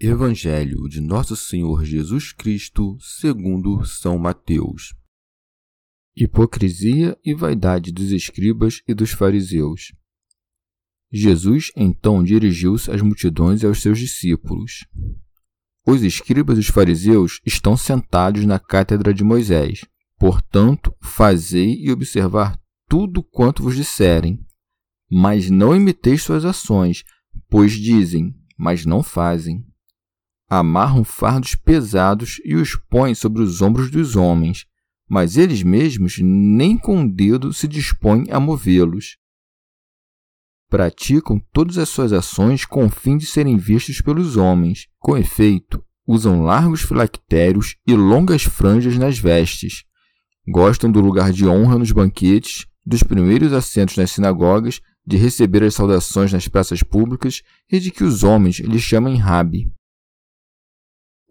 Evangelho 0.00 0.88
de 0.88 1.00
Nosso 1.00 1.36
Senhor 1.36 1.84
Jesus 1.84 2.32
Cristo, 2.32 2.98
segundo 3.00 3.84
São 3.84 4.18
Mateus. 4.18 4.92
Hipocrisia 6.16 7.16
e 7.24 7.32
vaidade 7.32 7.92
dos 7.92 8.10
escribas 8.10 8.82
e 8.88 8.92
dos 8.92 9.12
fariseus. 9.12 9.92
Jesus 11.12 11.70
então 11.76 12.24
dirigiu-se 12.24 12.90
às 12.90 13.00
multidões 13.02 13.62
e 13.62 13.66
aos 13.66 13.80
seus 13.80 14.00
discípulos. 14.00 14.84
Os 15.86 16.02
escribas 16.02 16.58
e 16.58 16.62
os 16.62 16.68
fariseus 16.68 17.40
estão 17.46 17.76
sentados 17.76 18.44
na 18.44 18.58
cátedra 18.58 19.14
de 19.14 19.22
Moisés. 19.22 19.84
Portanto, 20.18 20.92
fazei 21.00 21.76
e 21.80 21.92
observar 21.92 22.60
tudo 22.88 23.22
quanto 23.22 23.62
vos 23.62 23.76
disserem. 23.76 24.44
Mas 25.08 25.48
não 25.48 25.74
imiteis 25.74 26.20
suas 26.22 26.44
ações, 26.44 27.04
pois 27.48 27.72
dizem, 27.72 28.34
mas 28.58 28.84
não 28.84 29.00
fazem 29.00 29.64
amarram 30.48 31.04
fardos 31.04 31.54
pesados 31.54 32.40
e 32.44 32.54
os 32.54 32.76
põem 32.76 33.14
sobre 33.14 33.42
os 33.42 33.62
ombros 33.62 33.90
dos 33.90 34.16
homens, 34.16 34.66
mas 35.08 35.36
eles 35.36 35.62
mesmos 35.62 36.18
nem 36.20 36.76
com 36.76 36.98
um 36.98 37.08
dedo 37.08 37.52
se 37.52 37.68
dispõem 37.68 38.26
a 38.30 38.40
movê-los. 38.40 39.16
Praticam 40.68 41.40
todas 41.52 41.78
as 41.78 41.88
suas 41.88 42.12
ações 42.12 42.64
com 42.64 42.86
o 42.86 42.90
fim 42.90 43.16
de 43.16 43.26
serem 43.26 43.56
vistos 43.56 44.00
pelos 44.00 44.36
homens. 44.36 44.88
Com 44.98 45.16
efeito, 45.16 45.84
usam 46.06 46.42
largos 46.42 46.82
filactérios 46.82 47.76
e 47.86 47.94
longas 47.94 48.42
franjas 48.42 48.98
nas 48.98 49.18
vestes. 49.18 49.84
Gostam 50.48 50.90
do 50.90 51.00
lugar 51.00 51.32
de 51.32 51.46
honra 51.46 51.78
nos 51.78 51.92
banquetes, 51.92 52.66
dos 52.84 53.02
primeiros 53.02 53.52
assentos 53.52 53.96
nas 53.96 54.10
sinagogas, 54.10 54.80
de 55.06 55.16
receber 55.16 55.62
as 55.62 55.74
saudações 55.74 56.32
nas 56.32 56.48
praças 56.48 56.82
públicas 56.82 57.42
e 57.70 57.78
de 57.78 57.90
que 57.90 58.02
os 58.02 58.22
homens 58.22 58.58
lhes 58.58 58.82
chamem 58.82 59.16
rabi. 59.16 59.70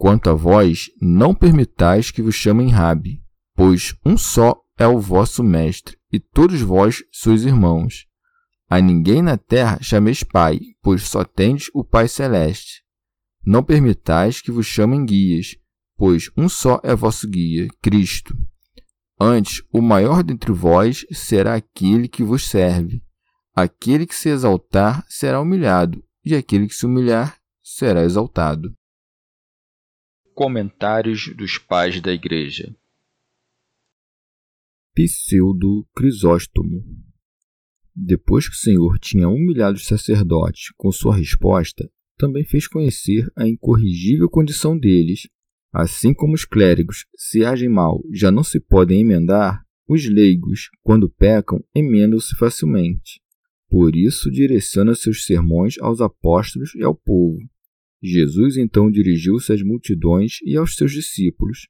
Quanto 0.03 0.29
a 0.29 0.33
vós, 0.33 0.91
não 1.01 1.33
permitais 1.33 2.11
que 2.11 2.21
vos 2.21 2.35
chamem 2.35 2.67
Rabi, 2.67 3.23
pois 3.55 3.95
um 4.05 4.17
só 4.17 4.53
é 4.77 4.85
o 4.85 4.99
vosso 4.99 5.41
mestre, 5.41 5.97
e 6.11 6.19
todos 6.19 6.59
vós 6.59 7.01
sois 7.09 7.45
irmãos. 7.45 8.05
A 8.69 8.81
ninguém 8.81 9.21
na 9.21 9.37
terra 9.37 9.79
chameis 9.81 10.21
Pai, 10.21 10.59
pois 10.81 11.03
só 11.07 11.23
tendes 11.23 11.69
o 11.73 11.85
Pai 11.85 12.09
Celeste. 12.09 12.83
Não 13.45 13.63
permitais 13.63 14.41
que 14.41 14.51
vos 14.51 14.65
chamem 14.65 15.05
guias, 15.05 15.55
pois 15.95 16.29
um 16.35 16.49
só 16.49 16.81
é 16.83 16.93
vosso 16.93 17.25
guia, 17.25 17.69
Cristo. 17.81 18.35
Antes, 19.17 19.63
o 19.71 19.81
maior 19.81 20.21
dentre 20.21 20.51
vós 20.51 21.05
será 21.13 21.55
aquele 21.55 22.09
que 22.09 22.25
vos 22.25 22.49
serve. 22.49 23.01
Aquele 23.55 24.05
que 24.05 24.15
se 24.15 24.27
exaltar 24.27 25.05
será 25.07 25.39
humilhado, 25.39 26.03
e 26.25 26.35
aquele 26.35 26.67
que 26.67 26.75
se 26.75 26.85
humilhar 26.85 27.37
será 27.63 28.03
exaltado. 28.03 28.75
Comentários 30.35 31.31
dos 31.35 31.59
Pais 31.59 32.01
da 32.01 32.11
Igreja 32.11 32.75
Pseudo 34.95 35.87
Crisóstomo 35.95 36.83
Depois 37.95 38.49
que 38.49 38.55
o 38.55 38.57
Senhor 38.57 38.97
tinha 38.97 39.29
humilhado 39.29 39.77
os 39.77 39.85
sacerdotes 39.85 40.71
com 40.75 40.91
sua 40.91 41.15
resposta, 41.15 41.87
também 42.17 42.43
fez 42.43 42.67
conhecer 42.67 43.31
a 43.35 43.47
incorrigível 43.47 44.27
condição 44.27 44.75
deles. 44.75 45.27
Assim 45.71 46.15
como 46.15 46.33
os 46.33 46.45
clérigos, 46.45 47.05
se 47.15 47.45
agem 47.45 47.69
mal, 47.69 48.01
já 48.11 48.31
não 48.31 48.43
se 48.43 48.59
podem 48.59 49.01
emendar, 49.01 49.63
os 49.87 50.03
leigos, 50.09 50.71
quando 50.81 51.11
pecam, 51.11 51.63
emendam-se 51.75 52.35
facilmente. 52.35 53.21
Por 53.69 53.95
isso, 53.95 54.31
direciona 54.31 54.95
seus 54.95 55.25
sermões 55.25 55.75
aos 55.79 56.01
apóstolos 56.01 56.73
e 56.73 56.81
ao 56.81 56.95
povo 56.95 57.37
Jesus 58.03 58.57
então 58.57 58.91
dirigiu-se 58.91 59.53
às 59.53 59.61
multidões 59.61 60.39
e 60.43 60.57
aos 60.57 60.75
seus 60.75 60.91
discípulos. 60.91 61.69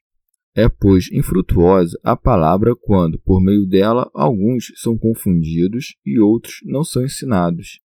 É, 0.55 0.67
pois, 0.67 1.11
infrutuosa 1.11 1.99
a 2.03 2.15
palavra 2.15 2.75
quando, 2.75 3.19
por 3.19 3.39
meio 3.39 3.67
dela, 3.67 4.09
alguns 4.15 4.71
são 4.75 4.97
confundidos 4.97 5.95
e 6.03 6.19
outros 6.19 6.55
não 6.63 6.83
são 6.83 7.03
ensinados. 7.05 7.79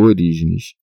Orígenes. 0.00 0.74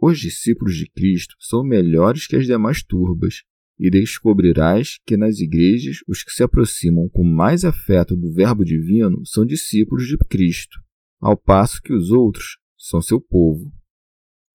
Os 0.00 0.18
discípulos 0.18 0.74
de 0.74 0.88
Cristo 0.90 1.36
são 1.38 1.62
melhores 1.62 2.26
que 2.26 2.34
as 2.34 2.46
demais 2.46 2.82
turbas, 2.82 3.42
e 3.78 3.90
descobrirás 3.90 4.98
que 5.06 5.16
nas 5.16 5.38
igrejas 5.38 5.98
os 6.06 6.22
que 6.22 6.32
se 6.32 6.42
aproximam 6.42 7.08
com 7.08 7.24
mais 7.24 7.64
afeto 7.64 8.16
do 8.16 8.32
Verbo 8.32 8.64
divino 8.64 9.24
são 9.24 9.46
discípulos 9.46 10.06
de 10.06 10.18
Cristo, 10.18 10.78
ao 11.20 11.36
passo 11.36 11.80
que 11.80 11.92
os 11.92 12.10
outros 12.10 12.58
são 12.76 13.00
seu 13.00 13.20
povo. 13.20 13.72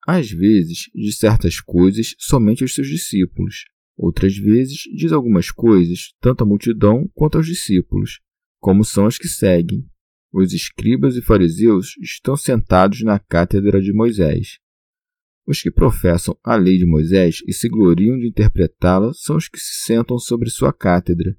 Às 0.06 0.30
vezes, 0.30 0.90
diz 0.94 1.18
certas 1.18 1.60
coisas 1.60 2.16
somente 2.20 2.64
aos 2.64 2.76
seus 2.76 2.88
discípulos. 2.88 3.66
Outras 3.98 4.38
vezes, 4.38 4.84
diz 4.96 5.12
algumas 5.12 5.50
coisas 5.50 6.14
tanto 6.20 6.44
à 6.44 6.48
multidão 6.48 7.10
quanto 7.14 7.38
aos 7.38 7.48
discípulos, 7.48 8.20
como 8.60 8.84
são 8.84 9.06
as 9.06 9.18
que 9.18 9.28
seguem. 9.28 9.86
Os 10.32 10.54
escribas 10.54 11.16
e 11.16 11.22
fariseus 11.22 11.96
estão 12.02 12.36
sentados 12.36 13.02
na 13.02 13.18
cátedra 13.18 13.82
de 13.82 13.94
Moisés. 13.94 14.60
Os 15.48 15.62
que 15.62 15.72
professam 15.72 16.38
a 16.44 16.56
lei 16.56 16.78
de 16.78 16.86
Moisés 16.86 17.42
e 17.48 17.54
se 17.54 17.70
gloriam 17.70 18.18
de 18.18 18.28
interpretá-la 18.28 19.14
são 19.14 19.38
os 19.38 19.48
que 19.48 19.60
se 19.60 19.86
sentam 19.86 20.18
sobre 20.18 20.50
sua 20.50 20.74
cátedra, 20.74 21.38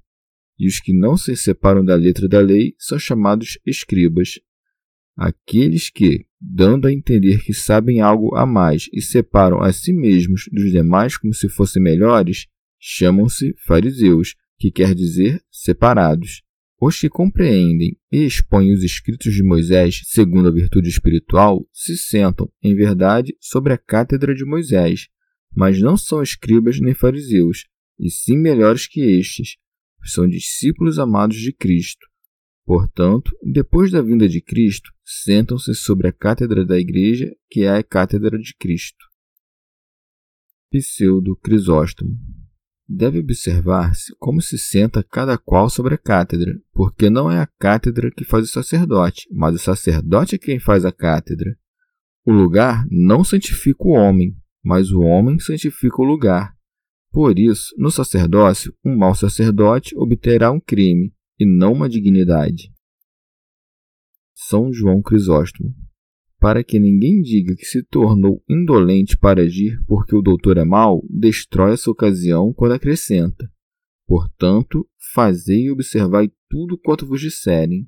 e 0.57 0.67
os 0.67 0.79
que 0.79 0.93
não 0.93 1.15
se 1.15 1.35
separam 1.35 1.85
da 1.85 1.95
letra 1.95 2.27
da 2.27 2.39
lei 2.39 2.73
são 2.79 2.97
chamados 2.97 3.59
escribas. 3.65 4.39
Aqueles 5.17 5.89
que, 5.89 6.27
dando 6.39 6.87
a 6.87 6.93
entender 6.93 7.43
que 7.43 7.51
sabem 7.51 8.01
algo 8.01 8.35
a 8.35 8.45
mais 8.45 8.87
e 8.93 9.01
separam 9.01 9.63
a 9.63 9.73
si 9.73 9.91
mesmos 9.91 10.43
dos 10.51 10.71
demais 10.71 11.17
como 11.17 11.33
se 11.33 11.49
fossem 11.49 11.81
melhores, 11.81 12.45
chamam-se 12.79 13.55
fariseus, 13.65 14.35
que 14.59 14.69
quer 14.69 14.93
dizer 14.93 15.41
separados. 15.51 16.43
Os 16.79 16.99
que 16.99 17.09
compreendem 17.09 17.97
e 18.11 18.25
expõem 18.25 18.71
os 18.71 18.83
escritos 18.83 19.33
de 19.33 19.41
Moisés 19.41 20.01
segundo 20.05 20.49
a 20.49 20.51
virtude 20.51 20.87
espiritual 20.87 21.67
se 21.73 21.97
sentam, 21.97 22.47
em 22.61 22.75
verdade, 22.75 23.35
sobre 23.41 23.73
a 23.73 23.77
cátedra 23.77 24.35
de 24.35 24.45
Moisés, 24.45 25.07
mas 25.55 25.81
não 25.81 25.97
são 25.97 26.21
escribas 26.21 26.79
nem 26.79 26.93
fariseus, 26.93 27.65
e 27.99 28.11
sim 28.11 28.37
melhores 28.37 28.85
que 28.85 29.01
estes, 29.01 29.57
são 30.03 30.27
discípulos 30.27 30.99
amados 30.99 31.37
de 31.37 31.51
Cristo 31.51 32.05
Portanto, 32.67 33.31
depois 33.41 33.91
da 33.91 34.01
vinda 34.01 34.27
de 34.27 34.41
Cristo, 34.41 34.91
sentam-se 35.01 35.73
sobre 35.73 36.09
a 36.09 36.11
cátedra 36.11 36.65
da 36.65 36.77
Igreja, 36.77 37.33
que 37.49 37.61
é 37.61 37.69
a 37.69 37.81
cátedra 37.81 38.37
de 38.37 38.53
Cristo. 38.59 39.05
Pseudo 40.69 41.37
Crisóstomo 41.37 42.19
Deve 42.85 43.19
observar-se 43.19 44.13
como 44.19 44.41
se 44.41 44.57
senta 44.57 45.01
cada 45.01 45.37
qual 45.37 45.69
sobre 45.69 45.95
a 45.95 45.97
cátedra, 45.97 46.59
porque 46.73 47.09
não 47.09 47.31
é 47.31 47.39
a 47.39 47.47
cátedra 47.57 48.11
que 48.11 48.25
faz 48.25 48.43
o 48.43 48.51
sacerdote, 48.51 49.29
mas 49.31 49.55
o 49.55 49.59
sacerdote 49.59 50.35
é 50.35 50.37
quem 50.37 50.59
faz 50.59 50.83
a 50.83 50.91
cátedra. 50.91 51.57
O 52.25 52.33
lugar 52.33 52.85
não 52.91 53.23
santifica 53.23 53.83
o 53.85 53.91
homem, 53.91 54.35
mas 54.61 54.91
o 54.91 54.99
homem 54.99 55.39
santifica 55.39 56.01
o 56.01 56.05
lugar. 56.05 56.53
Por 57.11 57.39
isso, 57.39 57.73
no 57.77 57.89
sacerdócio, 57.89 58.73
um 58.83 58.97
mau 58.97 59.15
sacerdote 59.15 59.97
obterá 59.97 60.51
um 60.51 60.59
crime, 60.59 61.13
e 61.39 61.45
não 61.45 61.73
uma 61.73 61.89
dignidade. 61.89 62.71
São 64.33 64.71
João 64.71 65.01
Crisóstomo. 65.01 65.73
para 66.39 66.63
que 66.63 66.79
ninguém 66.79 67.21
diga 67.21 67.55
que 67.55 67.65
se 67.65 67.81
tornou 67.83 68.43
indolente 68.47 69.17
para 69.17 69.41
agir 69.41 69.83
porque 69.87 70.15
o 70.15 70.21
doutor 70.21 70.57
é 70.57 70.63
mau, 70.63 71.03
destrói 71.09 71.73
essa 71.73 71.89
ocasião 71.89 72.53
quando 72.53 72.73
acrescenta. 72.73 73.51
Portanto, 74.05 74.87
fazei 75.13 75.63
e 75.63 75.71
observai 75.71 76.31
tudo 76.47 76.77
quanto 76.77 77.07
vos 77.07 77.19
disserem. 77.19 77.87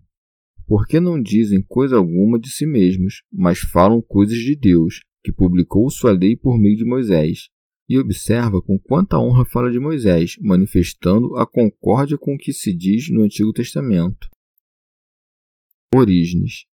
Porque 0.66 1.00
não 1.00 1.22
dizem 1.22 1.62
coisa 1.62 1.98
alguma 1.98 2.40
de 2.40 2.50
si 2.50 2.66
mesmos, 2.66 3.24
mas 3.32 3.60
falam 3.60 4.02
coisas 4.02 4.38
de 4.38 4.56
Deus, 4.56 5.02
que 5.24 5.32
publicou 5.32 5.90
sua 5.90 6.12
lei 6.12 6.36
por 6.36 6.60
meio 6.60 6.76
de 6.76 6.86
Moisés. 6.86 7.50
E 7.90 7.98
observa 7.98 8.62
com 8.62 8.78
quanta 8.78 9.18
honra 9.18 9.44
fala 9.44 9.72
de 9.72 9.80
Moisés, 9.80 10.36
manifestando 10.40 11.36
a 11.36 11.48
concórdia 11.48 12.18
com 12.18 12.36
o 12.36 12.38
que 12.38 12.54
se 12.54 12.72
diz 12.72 13.10
no 13.10 13.24
Antigo 13.24 13.52
Testamento. 13.52 14.30
Orígenes 15.94 16.70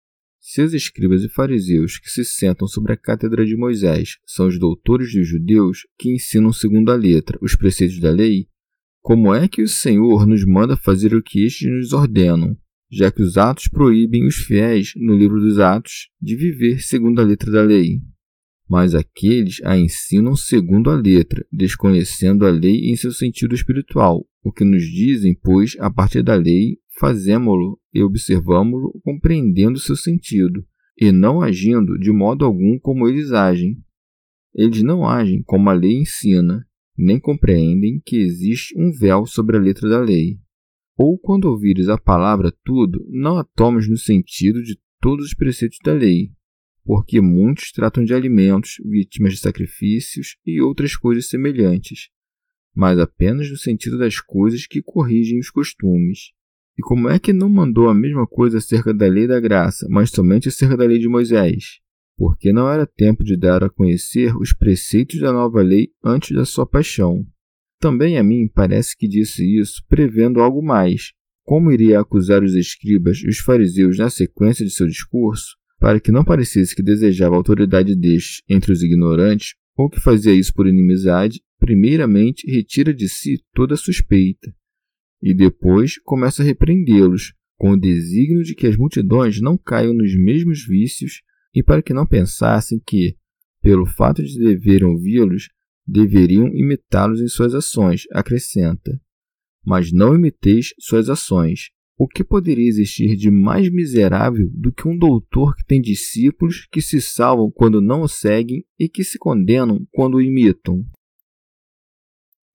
seus 0.47 0.73
escribas 0.73 1.23
e 1.23 1.27
fariseus 1.27 1.97
que 1.97 2.07
se 2.07 2.23
sentam 2.23 2.67
sobre 2.67 2.93
a 2.93 2.97
cátedra 2.97 3.43
de 3.43 3.57
Moisés 3.57 4.19
são 4.27 4.45
os 4.45 4.59
doutores 4.59 5.11
dos 5.11 5.27
judeus 5.27 5.87
que 5.97 6.13
ensinam 6.13 6.53
segundo 6.53 6.91
a 6.91 6.95
letra 6.95 7.35
os 7.41 7.55
preceitos 7.55 7.99
da 7.99 8.11
lei, 8.11 8.47
como 9.01 9.33
é 9.33 9.47
que 9.47 9.63
o 9.63 9.67
Senhor 9.67 10.27
nos 10.27 10.45
manda 10.45 10.77
fazer 10.77 11.15
o 11.15 11.23
que 11.23 11.43
estes 11.43 11.67
nos 11.67 11.93
ordenam, 11.93 12.55
já 12.91 13.11
que 13.11 13.23
os 13.23 13.37
atos 13.37 13.67
proíbem 13.67 14.27
os 14.27 14.35
fiéis, 14.35 14.93
no 14.95 15.17
livro 15.17 15.39
dos 15.39 15.57
Atos, 15.57 16.09
de 16.21 16.35
viver 16.35 16.79
segundo 16.79 17.19
a 17.19 17.23
letra 17.23 17.51
da 17.51 17.63
lei? 17.63 17.99
Mas 18.67 18.95
aqueles 18.95 19.61
a 19.63 19.77
ensinam 19.77 20.35
segundo 20.35 20.89
a 20.89 20.95
letra, 20.95 21.45
desconhecendo 21.51 22.45
a 22.45 22.49
lei 22.49 22.89
em 22.89 22.95
seu 22.95 23.11
sentido 23.11 23.53
espiritual, 23.53 24.25
o 24.43 24.51
que 24.51 24.63
nos 24.63 24.83
dizem, 24.83 25.37
pois, 25.41 25.75
a 25.79 25.91
partir 25.91 26.23
da 26.23 26.35
lei, 26.35 26.77
fazemo-lo 26.99 27.79
e 27.93 28.01
observamo-lo 28.01 28.99
compreendendo 29.03 29.79
seu 29.79 29.95
sentido, 29.95 30.65
e 30.97 31.11
não 31.11 31.41
agindo 31.41 31.97
de 31.99 32.11
modo 32.11 32.45
algum 32.45 32.79
como 32.79 33.07
eles 33.07 33.31
agem. 33.31 33.77
Eles 34.53 34.81
não 34.81 35.07
agem 35.07 35.43
como 35.43 35.69
a 35.69 35.73
lei 35.73 35.99
ensina, 35.99 36.65
nem 36.97 37.19
compreendem 37.19 38.01
que 38.03 38.17
existe 38.17 38.73
um 38.77 38.91
véu 38.91 39.25
sobre 39.25 39.57
a 39.57 39.59
letra 39.59 39.89
da 39.89 39.99
lei. 39.99 40.39
Ou 40.97 41.19
quando 41.19 41.45
ouvires 41.45 41.89
a 41.89 41.97
palavra 41.97 42.53
tudo, 42.63 43.05
não 43.09 43.37
a 43.37 43.43
tomes 43.43 43.87
no 43.89 43.97
sentido 43.97 44.63
de 44.63 44.79
todos 45.01 45.25
os 45.25 45.33
preceitos 45.33 45.77
da 45.83 45.91
lei, 45.91 46.31
porque 46.85 47.19
muitos 47.19 47.71
tratam 47.71 48.05
de 48.05 48.13
alimentos, 48.13 48.75
vítimas 48.85 49.33
de 49.33 49.39
sacrifícios 49.39 50.37
e 50.45 50.61
outras 50.61 50.95
coisas 50.95 51.27
semelhantes, 51.27 52.09
mas 52.75 52.99
apenas 52.99 53.49
no 53.49 53.57
sentido 53.57 53.97
das 53.97 54.19
coisas 54.19 54.67
que 54.67 54.83
corrigem 54.83 55.39
os 55.39 55.49
costumes. 55.49 56.31
E 56.77 56.81
como 56.81 57.09
é 57.09 57.17
que 57.17 57.33
não 57.33 57.49
mandou 57.49 57.89
a 57.89 57.93
mesma 57.95 58.27
coisa 58.27 58.59
acerca 58.59 58.93
da 58.93 59.07
lei 59.07 59.25
da 59.25 59.39
graça, 59.39 59.87
mas 59.89 60.11
somente 60.11 60.49
acerca 60.49 60.77
da 60.77 60.85
lei 60.85 60.99
de 60.99 61.07
Moisés? 61.07 61.79
Porque 62.17 62.53
não 62.53 62.69
era 62.69 62.85
tempo 62.85 63.23
de 63.23 63.35
dar 63.35 63.63
a 63.63 63.69
conhecer 63.69 64.35
os 64.37 64.53
preceitos 64.53 65.19
da 65.19 65.33
nova 65.33 65.61
lei 65.61 65.89
antes 66.03 66.35
da 66.35 66.45
sua 66.45 66.67
paixão. 66.67 67.25
Também 67.79 68.17
a 68.17 68.23
mim 68.23 68.47
parece 68.53 68.95
que 68.95 69.07
disse 69.07 69.43
isso 69.59 69.83
prevendo 69.87 70.39
algo 70.39 70.61
mais. 70.61 71.13
Como 71.43 71.71
iria 71.71 71.99
acusar 71.99 72.43
os 72.43 72.53
escribas 72.53 73.17
e 73.17 73.27
os 73.27 73.39
fariseus 73.39 73.97
na 73.97 74.09
sequência 74.09 74.65
de 74.65 74.71
seu 74.71 74.87
discurso, 74.87 75.55
para 75.85 75.99
que 75.99 76.11
não 76.11 76.25
parecesse 76.25 76.75
que 76.75 76.81
desejava 76.81 77.35
a 77.35 77.37
autoridade 77.37 77.95
destes 77.95 78.41
entre 78.49 78.71
os 78.71 78.81
ignorantes, 78.81 79.53
ou 79.77 79.87
que 79.87 79.99
fazia 79.99 80.33
isso 80.33 80.51
por 80.51 80.65
inimizade, 80.65 81.43
primeiramente 81.59 82.49
retira 82.49 82.91
de 82.91 83.07
si 83.07 83.43
toda 83.53 83.77
suspeita 83.77 84.51
e 85.21 85.31
depois 85.31 85.99
começa 86.03 86.41
a 86.41 86.45
repreendê-los, 86.45 87.35
com 87.55 87.69
o 87.69 87.79
desígnio 87.79 88.41
de 88.41 88.55
que 88.55 88.65
as 88.65 88.75
multidões 88.75 89.39
não 89.39 89.59
caiam 89.59 89.93
nos 89.93 90.17
mesmos 90.17 90.65
vícios 90.65 91.21
e 91.53 91.61
para 91.61 91.83
que 91.83 91.93
não 91.93 92.07
pensassem 92.07 92.81
que, 92.83 93.15
pelo 93.61 93.85
fato 93.85 94.23
de 94.23 94.39
deverem 94.39 94.87
ouvi-los, 94.87 95.49
deveriam 95.85 96.47
imitá-los 96.47 97.21
em 97.21 97.27
suas 97.27 97.53
ações, 97.53 98.05
acrescenta. 98.11 98.99
Mas 99.63 99.91
não 99.91 100.15
imiteis 100.15 100.73
suas 100.79 101.11
ações. 101.11 101.74
O 101.97 102.07
que 102.07 102.23
poderia 102.23 102.67
existir 102.67 103.15
de 103.15 103.31
mais 103.31 103.69
miserável 103.71 104.49
do 104.53 104.71
que 104.71 104.87
um 104.87 104.97
doutor 104.97 105.55
que 105.55 105.65
tem 105.65 105.81
discípulos 105.81 106.67
que 106.69 106.81
se 106.81 106.99
salvam 107.01 107.49
quando 107.49 107.79
não 107.79 108.01
o 108.01 108.07
seguem 108.07 108.65
e 108.77 108.89
que 108.89 109.03
se 109.03 109.17
condenam 109.17 109.87
quando 109.91 110.15
o 110.15 110.21
imitam? 110.21 110.85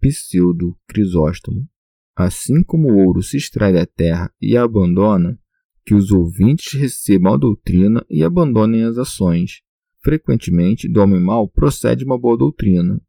Pseudo 0.01 0.77
Crisóstomo 0.87 1.67
Assim 2.15 2.63
como 2.63 2.93
o 2.93 2.99
ouro 2.99 3.23
se 3.23 3.39
extrai 3.39 3.73
da 3.73 3.87
terra 3.87 4.31
e 4.39 4.55
a 4.55 4.63
abandona, 4.63 5.39
que 5.87 5.95
os 5.95 6.11
ouvintes 6.11 6.79
recebam 6.79 7.33
a 7.33 7.37
doutrina 7.39 8.05
e 8.11 8.23
abandonem 8.23 8.85
as 8.85 8.99
ações. 8.99 9.63
Frequentemente, 10.03 10.87
do 10.87 11.01
homem 11.01 11.19
mau 11.19 11.49
procede 11.49 12.05
uma 12.05 12.19
boa 12.19 12.37
doutrina. 12.37 13.01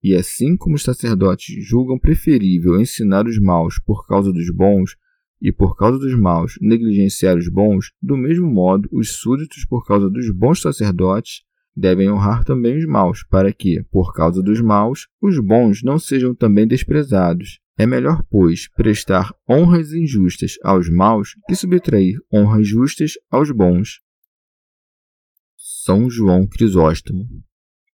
E 0.00 0.14
assim 0.14 0.56
como 0.56 0.76
os 0.76 0.84
sacerdotes 0.84 1.52
julgam 1.66 1.98
preferível 1.98 2.80
ensinar 2.80 3.26
os 3.26 3.40
maus 3.40 3.80
por 3.84 4.06
causa 4.06 4.32
dos 4.32 4.48
bons, 4.54 4.96
e 5.40 5.52
por 5.52 5.76
causa 5.76 5.98
dos 5.98 6.14
maus 6.14 6.54
negligenciar 6.60 7.36
os 7.36 7.48
bons, 7.48 7.92
do 8.02 8.16
mesmo 8.16 8.46
modo 8.46 8.88
os 8.92 9.16
súditos, 9.16 9.64
por 9.64 9.86
causa 9.86 10.10
dos 10.10 10.30
bons 10.30 10.60
sacerdotes, 10.60 11.42
devem 11.74 12.10
honrar 12.10 12.44
também 12.44 12.76
os 12.76 12.86
maus, 12.86 13.24
para 13.24 13.52
que, 13.52 13.82
por 13.90 14.12
causa 14.12 14.42
dos 14.42 14.60
maus, 14.60 15.08
os 15.20 15.38
bons 15.38 15.82
não 15.82 15.98
sejam 15.98 16.34
também 16.34 16.66
desprezados. 16.66 17.58
É 17.78 17.86
melhor, 17.86 18.22
pois, 18.30 18.68
prestar 18.74 19.34
honras 19.48 19.92
injustas 19.92 20.56
aos 20.62 20.90
maus 20.90 21.30
que 21.48 21.54
subtrair 21.54 22.18
honras 22.32 22.68
justas 22.68 23.12
aos 23.30 23.50
bons. 23.50 24.00
São 25.56 26.10
João 26.10 26.46
Crisóstomo. 26.46 27.26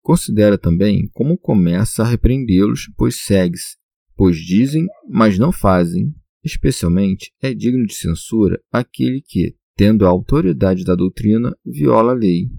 Considera 0.01 0.57
também 0.57 1.09
como 1.13 1.37
começa 1.37 2.03
a 2.03 2.07
repreendê-los, 2.07 2.91
pois 2.97 3.17
segue-se, 3.17 3.77
pois 4.17 4.37
dizem, 4.39 4.87
mas 5.09 5.39
não 5.39 5.53
fazem. 5.53 6.15
Especialmente 6.45 7.33
é 7.41 7.55
digno 7.55 7.87
de 7.87 7.95
censura 7.95 8.61
aquele 8.71 9.23
que, 9.23 9.57
tendo 9.75 10.05
a 10.05 10.11
autoridade 10.11 10.85
da 10.85 10.95
doutrina, 10.95 11.57
viola 11.65 12.13
a 12.13 12.15
lei. 12.15 12.51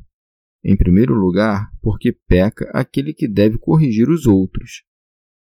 Em 0.64 0.76
primeiro 0.76 1.14
lugar, 1.14 1.70
porque 1.82 2.12
peca 2.28 2.70
aquele 2.74 3.14
que 3.14 3.28
deve 3.28 3.60
corrigir 3.60 4.10
os 4.10 4.26
outros. 4.26 4.82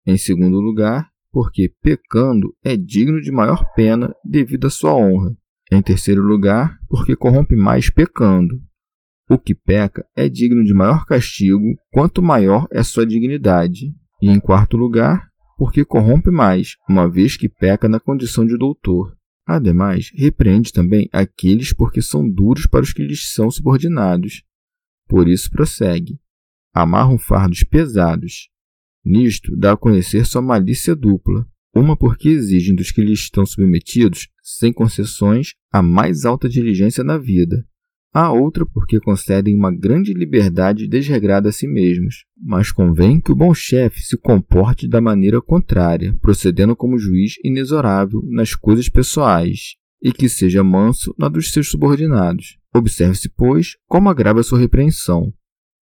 Em 0.07 0.19
segundo 0.19 0.61
lugar, 0.61 1.11
porque 1.33 1.73
pecando 1.81 2.55
é 2.63 2.77
digno 2.77 3.21
de 3.23 3.33
maior 3.33 3.65
pena 3.75 4.15
devido 4.23 4.67
à 4.67 4.71
sua 4.71 4.95
honra. 4.95 5.35
Em 5.73 5.83
terceiro 5.83 6.23
lugar, 6.23 6.79
porque 6.89 7.17
corrompe 7.17 7.57
mais 7.57 7.89
pecando. 7.89 8.61
O 9.29 9.39
que 9.39 9.55
peca 9.55 10.07
é 10.15 10.29
digno 10.29 10.63
de 10.63 10.73
maior 10.73 11.05
castigo, 11.07 11.75
quanto 11.91 12.23
maior 12.23 12.69
é 12.71 12.83
sua 12.83 13.07
dignidade. 13.07 13.93
E 14.21 14.29
em 14.29 14.39
quarto 14.39 14.77
lugar, 14.77 15.29
porque 15.57 15.85
corrompe 15.85 16.31
mais, 16.31 16.77
uma 16.89 17.09
vez 17.09 17.37
que 17.37 17.49
peca 17.49 17.89
na 17.89 17.99
condição 17.99 18.47
de 18.47 18.57
doutor. 18.57 19.17
Ademais, 19.47 20.11
repreende 20.15 20.73
também 20.73 21.09
aqueles 21.13 21.73
porque 21.73 22.03
são 22.03 22.29
duros 22.29 22.67
para 22.67 22.83
os 22.83 22.93
que 22.93 23.03
lhes 23.03 23.33
são 23.33 23.51
subordinados. 23.51 24.43
Por 25.09 25.29
isso 25.29 25.51
prossegue. 25.51 26.19
Amarram 26.75 27.17
fardos 27.17 27.63
pesados, 27.63 28.51
Nisto 29.07 29.57
dá 29.57 29.73
a 29.73 29.77
conhecer 29.77 30.27
sua 30.27 30.43
malícia 30.43 30.97
dupla, 30.97 31.47
uma 31.73 31.97
porque 31.97 32.29
exigem 32.29 32.75
dos 32.75 32.91
que 32.91 33.01
lhes 33.01 33.21
estão 33.21 33.47
submetidos, 33.47 34.27
sem 34.43 34.73
concessões, 34.73 35.55
a 35.71 35.81
mais 35.81 36.25
alta 36.25 36.49
diligência 36.49 37.05
na 37.05 37.17
vida, 37.17 37.65
a 38.19 38.33
outra 38.33 38.65
porque 38.65 38.99
concedem 38.99 39.55
uma 39.55 39.71
grande 39.71 40.15
liberdade 40.15 40.89
desregrada 40.89 41.51
a 41.51 41.53
si 41.53 41.67
mesmos. 41.67 42.25
Mas 42.43 42.73
convém 42.73 43.21
que 43.21 43.31
o 43.31 43.37
bom 43.37 43.53
chefe 43.53 44.01
se 44.01 44.17
comporte 44.17 44.89
da 44.89 45.03
maneira 45.03 45.39
contrária, 45.43 46.17
procedendo 46.23 46.75
como 46.75 46.99
juiz 46.99 47.35
inexorável 47.45 48.23
nas 48.31 48.55
coisas 48.55 48.89
pessoais, 48.89 49.75
e 50.03 50.13
que 50.13 50.31
seja 50.31 50.65
manso 50.65 51.15
na 51.19 51.29
dos 51.29 51.53
seus 51.53 51.69
subordinados. 51.69 52.57
Observe-se, 52.75 53.29
pois, 53.29 53.73
como 53.87 54.09
agrava 54.09 54.43
sua 54.43 54.59
repreensão. 54.59 55.31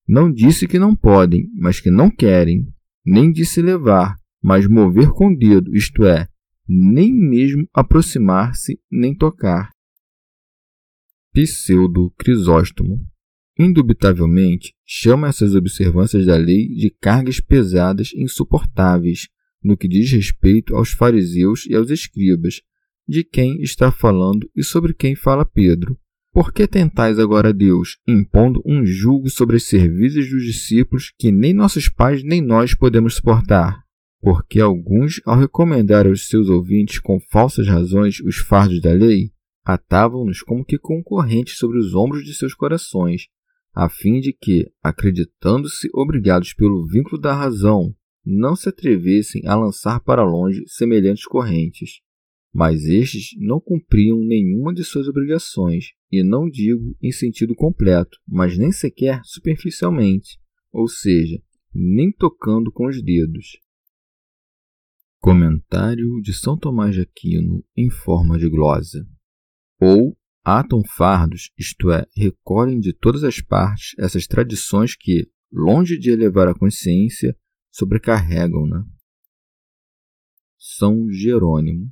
Não 0.09 0.29
disse 0.29 0.67
que 0.67 0.79
não 0.79 0.97
podem, 0.97 1.49
mas 1.57 1.79
que 1.79 1.91
não 1.91 2.11
querem, 2.11 2.67
nem 3.07 3.31
de 3.31 3.45
se 3.47 3.63
levar, 3.63 4.17
mas 4.43 4.67
mover 4.67 5.11
com 5.11 5.29
o 5.29 5.39
dedo, 5.39 5.73
isto 5.73 6.05
é, 6.05 6.27
nem 6.69 7.13
mesmo 7.13 7.69
aproximar-se 7.73 8.81
nem 8.91 9.15
tocar. 9.15 9.74
Pseudo 11.35 12.13
Crisóstomo 12.17 13.05
indubitavelmente 13.59 14.73
chama 14.87 15.27
essas 15.27 15.57
observâncias 15.57 16.27
da 16.27 16.37
lei 16.37 16.69
de 16.69 16.95
cargas 17.01 17.41
pesadas 17.41 18.13
e 18.15 18.23
insuportáveis 18.23 19.27
no 19.63 19.77
que 19.77 19.89
diz 19.89 20.13
respeito 20.13 20.77
aos 20.77 20.93
fariseus 20.93 21.67
e 21.67 21.75
aos 21.75 21.91
escribas, 21.91 22.61
de 23.09 23.25
quem 23.25 23.61
está 23.63 23.91
falando 23.91 24.49
e 24.55 24.63
sobre 24.63 24.95
quem 24.95 25.17
fala 25.17 25.45
Pedro, 25.45 25.99
por 26.33 26.53
que 26.53 26.69
tentais 26.69 27.19
agora 27.19 27.49
a 27.49 27.53
Deus, 27.53 27.99
impondo 28.07 28.63
um 28.65 28.87
jugo 28.87 29.29
sobre 29.29 29.57
as 29.57 29.65
cervices 29.65 30.31
dos 30.31 30.45
discípulos 30.45 31.13
que 31.19 31.33
nem 31.33 31.53
nossos 31.53 31.89
pais 31.89 32.23
nem 32.23 32.41
nós 32.41 32.75
podemos 32.77 33.17
suportar? 33.17 33.83
Porque 34.21 34.61
alguns, 34.61 35.21
ao 35.25 35.39
recomendar 35.39 36.07
aos 36.07 36.29
seus 36.29 36.49
ouvintes 36.49 37.01
com 37.01 37.19
falsas 37.31 37.67
razões 37.67 38.21
os 38.21 38.37
fardos 38.37 38.81
da 38.81 38.93
lei, 38.93 39.34
atavam-nos 39.65 40.43
como 40.43 40.65
que 40.65 40.79
concorrentes 40.79 41.57
sobre 41.57 41.79
os 41.79 41.95
ombros 41.95 42.25
de 42.25 42.35
seus 42.35 42.55
corações, 42.55 43.29
a 43.75 43.89
fim 43.89 44.21
de 44.21 44.33
que, 44.33 44.71
acreditando-se 44.83 45.89
obrigados 45.93 46.53
pelo 46.53 46.87
vínculo 46.87 47.21
da 47.21 47.35
razão, 47.35 47.95
não 48.25 48.55
se 48.55 48.69
atrevessem 48.69 49.47
a 49.47 49.55
lançar 49.55 50.01
para 50.01 50.25
longe 50.25 50.63
semelhantes 50.67 51.25
correntes. 51.25 52.01
Mas 52.53 52.85
estes 52.85 53.31
não 53.39 53.61
cumpriam 53.61 54.19
nenhuma 54.19 54.73
de 54.73 54.85
suas 54.85 55.09
obrigações, 55.09 55.87
e 56.11 56.23
não 56.23 56.49
digo 56.49 56.97
em 57.03 57.11
sentido 57.11 57.55
completo, 57.55 58.17
mas 58.27 58.57
nem 58.57 58.71
sequer 58.71 59.21
superficialmente, 59.25 60.39
ou 60.73 60.87
seja, 60.87 61.43
nem 61.75 62.13
tocando 62.13 62.71
com 62.71 62.87
os 62.87 63.03
dedos. 63.03 63.59
Comentário 65.19 66.21
de 66.23 66.33
São 66.33 66.57
Tomás 66.57 66.95
de 66.95 67.01
Aquino 67.01 67.65
em 67.77 67.91
forma 67.91 68.39
de 68.39 68.49
glosa. 68.49 69.05
Ou 69.81 70.17
atam 70.45 70.83
fardos, 70.97 71.51
isto 71.59 71.91
é, 71.91 72.07
recolhem 72.15 72.79
de 72.79 72.93
todas 72.93 73.25
as 73.25 73.41
partes 73.41 73.95
essas 73.99 74.27
tradições 74.27 74.95
que, 74.95 75.29
longe 75.51 75.99
de 75.99 76.11
elevar 76.11 76.49
a 76.49 76.55
consciência, 76.55 77.37
sobrecarregam-na. 77.71 78.87
São 80.59 81.11
Jerônimo. 81.11 81.91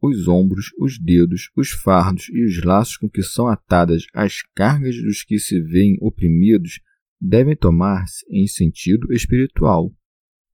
Os 0.00 0.28
ombros, 0.28 0.66
os 0.78 0.98
dedos, 0.98 1.50
os 1.56 1.70
fardos 1.70 2.28
e 2.28 2.44
os 2.44 2.62
laços 2.62 2.96
com 2.96 3.08
que 3.08 3.22
são 3.22 3.48
atadas 3.48 4.04
as 4.14 4.42
cargas 4.54 4.94
dos 5.02 5.24
que 5.24 5.38
se 5.38 5.60
veem 5.60 5.96
oprimidos 6.00 6.80
devem 7.20 7.56
tomar-se 7.56 8.24
em 8.30 8.46
sentido 8.46 9.12
espiritual, 9.12 9.92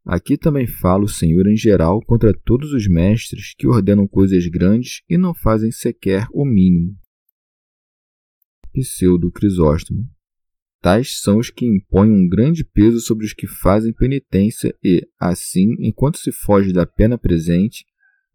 Aqui 0.04 0.36
também 0.36 0.66
fala 0.66 1.04
o 1.04 1.08
Senhor 1.08 1.46
em 1.46 1.56
geral 1.56 2.00
contra 2.04 2.38
todos 2.44 2.72
os 2.72 2.86
mestres 2.86 3.54
que 3.56 3.66
ordenam 3.66 4.06
coisas 4.06 4.46
grandes 4.46 5.00
e 5.08 5.16
não 5.16 5.34
fazem 5.34 5.72
sequer 5.72 6.26
o 6.30 6.44
mínimo. 6.44 6.94
Pseudo 8.72 9.30
Crisóstomo. 9.30 10.06
Tais 10.82 11.18
são 11.20 11.38
os 11.38 11.48
que 11.48 11.64
impõem 11.64 12.10
um 12.10 12.28
grande 12.28 12.62
peso 12.62 13.00
sobre 13.00 13.24
os 13.24 13.32
que 13.32 13.46
fazem 13.46 13.94
penitência 13.94 14.76
e, 14.84 15.08
assim, 15.18 15.74
enquanto 15.78 16.18
se 16.18 16.30
foge 16.30 16.74
da 16.74 16.84
pena 16.84 17.16
presente, 17.16 17.86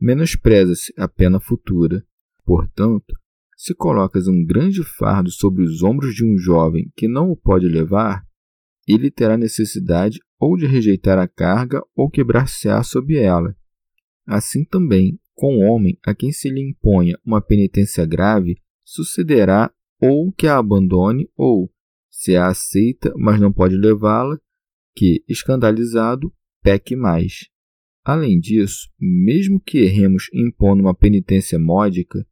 menospreza-se 0.01 0.91
a 0.97 1.07
pena 1.07 1.39
futura. 1.39 2.03
Portanto, 2.43 3.13
se 3.55 3.75
colocas 3.75 4.27
um 4.27 4.43
grande 4.43 4.83
fardo 4.83 5.29
sobre 5.29 5.61
os 5.61 5.83
ombros 5.83 6.15
de 6.15 6.25
um 6.25 6.35
jovem 6.35 6.91
que 6.95 7.07
não 7.07 7.29
o 7.29 7.37
pode 7.37 7.67
levar, 7.67 8.25
ele 8.87 9.11
terá 9.11 9.37
necessidade 9.37 10.19
ou 10.39 10.55
de 10.55 10.65
rejeitar 10.65 11.19
a 11.19 11.27
carga 11.27 11.83
ou 11.95 12.09
quebrar-se-á 12.09 12.81
sob 12.83 13.15
ela. 13.15 13.55
Assim 14.25 14.63
também, 14.63 15.19
com 15.33 15.57
o 15.57 15.61
homem 15.61 15.97
a 16.05 16.13
quem 16.13 16.31
se 16.31 16.49
lhe 16.49 16.61
imponha 16.61 17.17
uma 17.25 17.41
penitência 17.41 18.05
grave, 18.05 18.57
sucederá 18.83 19.71
ou 20.01 20.31
que 20.31 20.47
a 20.47 20.57
abandone 20.57 21.29
ou, 21.35 21.71
se 22.09 22.35
a 22.35 22.47
aceita, 22.47 23.13
mas 23.17 23.39
não 23.39 23.51
pode 23.51 23.75
levá-la, 23.75 24.39
que, 24.95 25.23
escandalizado, 25.27 26.33
peque 26.61 26.95
mais. 26.95 27.47
Além 28.03 28.39
disso, 28.39 28.89
mesmo 28.99 29.59
que 29.59 29.79
erremos 29.79 30.29
impondo 30.33 30.81
uma 30.81 30.95
penitência 30.95 31.59
módica, 31.59 32.25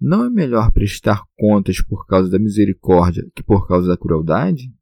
não 0.00 0.24
é 0.24 0.30
melhor 0.30 0.72
prestar 0.72 1.22
contas 1.36 1.80
por 1.80 2.06
causa 2.06 2.28
da 2.28 2.38
misericórdia 2.38 3.24
que 3.34 3.42
por 3.42 3.68
causa 3.68 3.88
da 3.88 3.96
crueldade? 3.96 4.72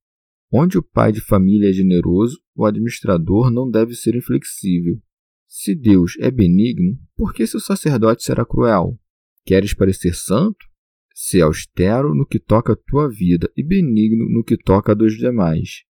Onde 0.53 0.77
o 0.77 0.83
pai 0.83 1.13
de 1.13 1.21
família 1.21 1.71
é 1.71 1.73
generoso, 1.73 2.41
o 2.57 2.65
administrador 2.65 3.53
não 3.53 3.71
deve 3.71 3.95
ser 3.95 4.17
inflexível. 4.17 5.01
Se 5.47 5.77
Deus 5.77 6.17
é 6.19 6.29
benigno, 6.29 6.99
por 7.17 7.33
que 7.33 7.47
seu 7.47 7.61
sacerdote 7.61 8.25
será 8.25 8.45
cruel? 8.45 8.99
Queres 9.45 9.75
parecer 9.75 10.15
santo? 10.15 10.59
Se 11.15 11.41
austero 11.41 12.15
no 12.15 12.27
que 12.27 12.41
toca 12.41 12.73
a 12.73 12.77
tua 12.77 13.09
vida 13.09 13.51
e 13.57 13.63
benigno 13.63 14.29
no 14.29 14.43
que 14.43 14.57
toca 14.57 14.91
a 14.93 14.95
dos 14.95 15.17
demais. 15.17 15.85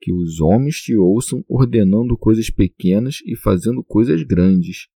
Que 0.00 0.12
os 0.12 0.40
homens 0.40 0.76
te 0.76 0.94
ouçam 0.94 1.42
ordenando 1.48 2.16
coisas 2.16 2.50
pequenas 2.50 3.18
e 3.24 3.36
fazendo 3.36 3.82
coisas 3.82 4.22
grandes. 4.22 4.88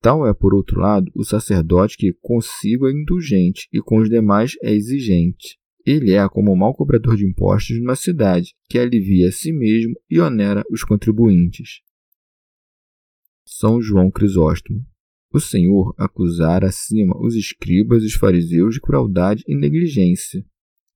Tal 0.00 0.26
é, 0.26 0.34
por 0.34 0.54
outro 0.54 0.80
lado, 0.80 1.10
o 1.14 1.24
sacerdote 1.24 1.96
que 1.96 2.12
consigo 2.20 2.86
é 2.86 2.92
indulgente 2.92 3.68
e 3.72 3.80
com 3.80 3.98
os 3.98 4.08
demais 4.08 4.54
é 4.62 4.72
exigente. 4.72 5.57
Ele 5.90 6.12
é 6.12 6.28
como 6.28 6.52
o 6.52 6.54
mau 6.54 6.74
cobrador 6.74 7.16
de 7.16 7.24
impostos 7.24 7.80
numa 7.80 7.96
cidade 7.96 8.54
que 8.68 8.78
alivia 8.78 9.30
a 9.30 9.32
si 9.32 9.50
mesmo 9.50 9.98
e 10.10 10.20
onera 10.20 10.62
os 10.70 10.84
contribuintes. 10.84 11.80
São 13.46 13.80
João 13.80 14.10
Crisóstomo. 14.10 14.84
O 15.32 15.40
Senhor 15.40 15.94
acusara 15.96 16.68
acima 16.68 17.18
os 17.18 17.34
escribas 17.34 18.02
e 18.02 18.06
os 18.08 18.12
fariseus 18.12 18.74
de 18.74 18.82
crueldade 18.82 19.42
e 19.48 19.56
negligência. 19.56 20.44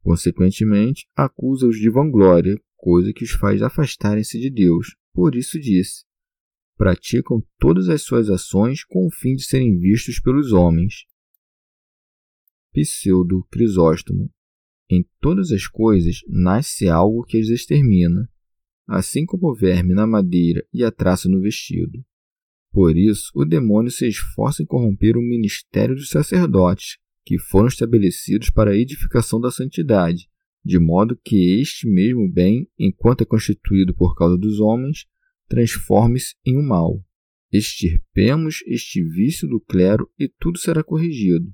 Consequentemente, 0.02 1.06
acusa-os 1.16 1.78
de 1.78 1.88
vanglória, 1.88 2.60
coisa 2.76 3.14
que 3.14 3.24
os 3.24 3.30
faz 3.30 3.62
afastarem-se 3.62 4.38
de 4.38 4.50
Deus. 4.50 4.94
Por 5.14 5.34
isso 5.34 5.58
disse: 5.58 6.04
praticam 6.76 7.42
todas 7.58 7.88
as 7.88 8.02
suas 8.02 8.28
ações 8.28 8.84
com 8.84 9.06
o 9.06 9.10
fim 9.10 9.36
de 9.36 9.44
serem 9.44 9.78
vistos 9.78 10.20
pelos 10.20 10.52
homens. 10.52 11.06
Pseudo 12.74 13.42
Crisóstomo 13.50 14.30
em 14.94 15.06
todas 15.20 15.50
as 15.52 15.66
coisas 15.66 16.20
nasce 16.28 16.86
algo 16.86 17.24
que 17.24 17.38
as 17.38 17.48
extermina, 17.48 18.28
assim 18.86 19.24
como 19.24 19.50
o 19.50 19.54
verme 19.54 19.94
na 19.94 20.06
madeira 20.06 20.62
e 20.72 20.84
a 20.84 20.92
traça 20.92 21.30
no 21.30 21.40
vestido. 21.40 22.04
Por 22.70 22.96
isso, 22.96 23.30
o 23.34 23.44
demônio 23.44 23.90
se 23.90 24.06
esforça 24.06 24.62
em 24.62 24.66
corromper 24.66 25.16
o 25.16 25.22
ministério 25.22 25.94
dos 25.94 26.10
sacerdotes, 26.10 26.98
que 27.24 27.38
foram 27.38 27.68
estabelecidos 27.68 28.50
para 28.50 28.72
a 28.72 28.76
edificação 28.76 29.40
da 29.40 29.50
santidade, 29.50 30.28
de 30.62 30.78
modo 30.78 31.18
que 31.24 31.58
este 31.58 31.88
mesmo 31.88 32.30
bem, 32.30 32.68
enquanto 32.78 33.22
é 33.22 33.24
constituído 33.24 33.94
por 33.94 34.14
causa 34.14 34.36
dos 34.36 34.60
homens, 34.60 35.06
transforme-se 35.48 36.34
em 36.44 36.58
um 36.58 36.62
mal. 36.62 37.02
Extirpemos 37.50 38.62
este 38.66 39.02
vício 39.02 39.48
do 39.48 39.60
clero 39.60 40.06
e 40.18 40.28
tudo 40.28 40.58
será 40.58 40.82
corrigido. 40.82 41.50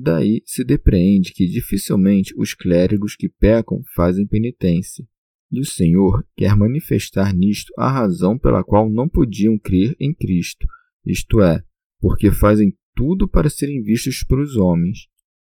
Daí 0.00 0.42
se 0.46 0.62
depreende 0.62 1.32
que 1.32 1.44
dificilmente 1.44 2.32
os 2.38 2.54
clérigos 2.54 3.16
que 3.16 3.28
pecam 3.28 3.82
fazem 3.96 4.28
penitência. 4.28 5.04
E 5.50 5.60
o 5.60 5.64
Senhor 5.64 6.24
quer 6.36 6.54
manifestar 6.54 7.34
nisto 7.34 7.72
a 7.76 7.90
razão 7.90 8.38
pela 8.38 8.62
qual 8.62 8.88
não 8.88 9.08
podiam 9.08 9.58
crer 9.58 9.96
em 9.98 10.14
Cristo, 10.14 10.66
isto 11.04 11.40
é, 11.40 11.64
porque 12.00 12.30
fazem 12.30 12.76
tudo 12.94 13.28
para 13.28 13.50
serem 13.50 13.82
vistos 13.82 14.22
pelos 14.22 14.56
homens. 14.56 15.08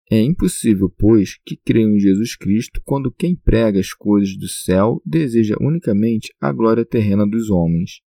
É 0.10 0.20
impossível, 0.20 0.90
pois, 0.98 1.38
que 1.46 1.56
creiam 1.56 1.92
em 1.92 2.00
Jesus 2.00 2.36
Cristo 2.36 2.82
quando 2.84 3.12
quem 3.12 3.36
prega 3.36 3.80
as 3.80 3.94
coisas 3.94 4.36
do 4.36 4.48
céu 4.48 5.00
deseja 5.06 5.56
unicamente 5.62 6.34
a 6.42 6.52
glória 6.52 6.84
terrena 6.84 7.28
dos 7.28 7.52
homens. 7.52 8.02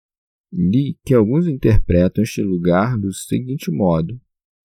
Li 0.52 0.99
que 1.04 1.14
alguns 1.14 1.46
interpretam 1.46 2.25
este 2.25 2.42
lugar 2.42 2.99
do 2.99 3.12
seguinte 3.12 3.70
modo: 3.70 4.20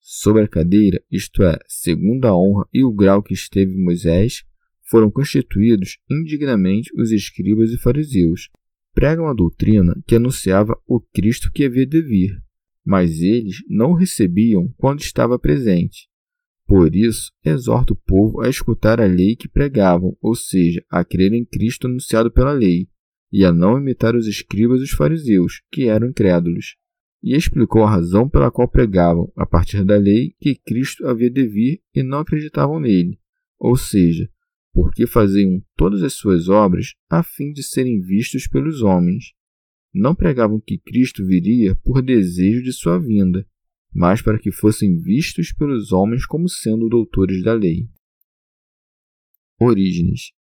sobre 0.09 0.43
a 0.43 0.47
cadeira, 0.47 1.03
isto 1.11 1.43
é, 1.43 1.59
segundo 1.67 2.23
a 2.23 2.33
honra 2.33 2.65
e 2.73 2.81
o 2.81 2.93
grau 2.93 3.21
que 3.21 3.33
esteve 3.33 3.75
Moisés, 3.75 4.45
foram 4.89 5.11
constituídos 5.11 5.97
indignamente 6.09 6.89
os 6.95 7.11
escribas 7.11 7.71
e 7.71 7.77
fariseus. 7.77 8.49
Pregam 8.93 9.27
a 9.27 9.33
doutrina 9.33 10.01
que 10.07 10.15
anunciava 10.15 10.79
o 10.87 11.01
Cristo 11.01 11.51
que 11.51 11.65
havia 11.65 11.85
de 11.85 12.01
vir, 12.01 12.41
mas 12.85 13.19
eles 13.19 13.57
não 13.67 13.91
o 13.91 13.95
recebiam 13.95 14.73
quando 14.77 15.01
estava 15.01 15.37
presente. 15.37 16.07
Por 16.65 16.95
isso, 16.95 17.29
exorta 17.43 17.91
o 17.91 17.97
povo 17.97 18.39
a 18.39 18.47
escutar 18.47 19.01
a 19.01 19.05
lei 19.05 19.35
que 19.35 19.49
pregavam, 19.49 20.15
ou 20.21 20.35
seja, 20.35 20.81
a 20.89 21.03
crer 21.03 21.33
em 21.33 21.43
Cristo 21.43 21.85
anunciado 21.85 22.31
pela 22.31 22.53
lei, 22.53 22.87
e 23.29 23.43
a 23.43 23.51
não 23.51 23.77
imitar 23.77 24.15
os 24.15 24.25
escribas 24.25 24.79
e 24.79 24.83
os 24.85 24.91
fariseus, 24.91 25.61
que 25.69 25.89
eram 25.89 26.07
incrédulos 26.07 26.77
e 27.23 27.35
explicou 27.35 27.83
a 27.83 27.89
razão 27.89 28.29
pela 28.29 28.51
qual 28.51 28.67
pregavam, 28.67 29.31
a 29.35 29.45
partir 29.45 29.83
da 29.83 29.97
lei, 29.97 30.35
que 30.39 30.55
Cristo 30.55 31.07
havia 31.07 31.29
de 31.29 31.45
vir 31.47 31.81
e 31.93 32.03
não 32.03 32.19
acreditavam 32.19 32.79
nele, 32.79 33.19
ou 33.59 33.75
seja, 33.75 34.29
porque 34.73 35.07
faziam 35.07 35.61
todas 35.75 36.03
as 36.03 36.13
suas 36.13 36.47
obras 36.47 36.93
a 37.09 37.23
fim 37.23 37.51
de 37.51 37.63
serem 37.63 37.99
vistos 37.99 38.47
pelos 38.47 38.81
homens. 38.81 39.33
Não 39.93 40.13
pregavam 40.13 40.59
que 40.59 40.77
Cristo 40.77 41.25
viria 41.25 41.75
por 41.75 42.01
desejo 42.01 42.61
de 42.61 42.71
sua 42.71 42.99
vinda, 42.99 43.47
mas 43.93 44.21
para 44.21 44.37
que 44.37 44.51
fossem 44.51 45.01
vistos 45.01 45.51
pelos 45.51 45.91
homens 45.91 46.25
como 46.25 46.47
sendo 46.47 46.87
doutores 46.87 47.43
da 47.43 47.53
lei. 47.53 47.87
Orígenes 49.59 50.36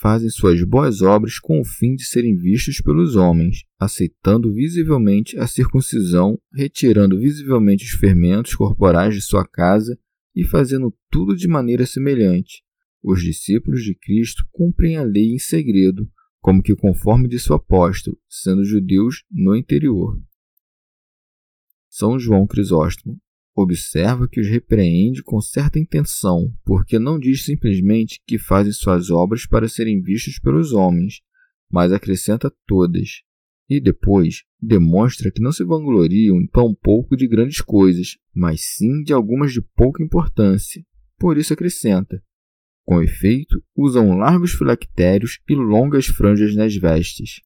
fazem 0.00 0.30
suas 0.30 0.62
boas 0.64 1.02
obras 1.02 1.38
com 1.38 1.60
o 1.60 1.64
fim 1.64 1.94
de 1.94 2.04
serem 2.04 2.34
vistos 2.34 2.80
pelos 2.80 3.16
homens, 3.16 3.64
aceitando 3.78 4.52
visivelmente 4.52 5.38
a 5.38 5.46
circuncisão, 5.46 6.40
retirando 6.52 7.18
visivelmente 7.18 7.84
os 7.84 7.90
fermentos 7.92 8.54
corporais 8.54 9.14
de 9.14 9.20
sua 9.20 9.46
casa 9.46 9.98
e 10.34 10.42
fazendo 10.42 10.94
tudo 11.10 11.36
de 11.36 11.46
maneira 11.46 11.84
semelhante. 11.84 12.62
Os 13.02 13.22
discípulos 13.22 13.82
de 13.82 13.94
Cristo 13.94 14.44
cumprem 14.50 14.96
a 14.96 15.02
lei 15.02 15.34
em 15.34 15.38
segredo, 15.38 16.10
como 16.40 16.62
que 16.62 16.74
conforme 16.74 17.28
de 17.28 17.38
seu 17.38 17.56
apóstolo, 17.56 18.18
sendo 18.26 18.64
judeus 18.64 19.24
no 19.30 19.54
interior. 19.54 20.18
São 21.90 22.18
João 22.18 22.46
Crisóstomo 22.46 23.20
observa 23.54 24.28
que 24.28 24.40
os 24.40 24.46
repreende 24.46 25.22
com 25.22 25.40
certa 25.40 25.78
intenção, 25.78 26.52
porque 26.64 26.98
não 26.98 27.18
diz 27.18 27.44
simplesmente 27.44 28.20
que 28.26 28.38
fazem 28.38 28.72
suas 28.72 29.10
obras 29.10 29.46
para 29.46 29.68
serem 29.68 30.00
vistas 30.00 30.38
pelos 30.38 30.72
homens, 30.72 31.20
mas 31.70 31.92
acrescenta 31.92 32.52
todas. 32.66 33.22
E 33.68 33.80
depois 33.80 34.42
demonstra 34.60 35.30
que 35.30 35.40
não 35.40 35.52
se 35.52 35.64
vangloriam 35.64 36.44
tão 36.46 36.74
pouco 36.74 37.16
de 37.16 37.28
grandes 37.28 37.60
coisas, 37.60 38.16
mas 38.34 38.62
sim 38.62 39.02
de 39.02 39.12
algumas 39.12 39.52
de 39.52 39.62
pouca 39.76 40.02
importância. 40.02 40.84
Por 41.18 41.38
isso 41.38 41.52
acrescenta: 41.52 42.20
com 42.84 43.00
efeito, 43.00 43.62
usam 43.76 44.18
largos 44.18 44.50
filactérios 44.50 45.38
e 45.48 45.54
longas 45.54 46.06
franjas 46.06 46.56
nas 46.56 46.74
vestes. 46.74 47.40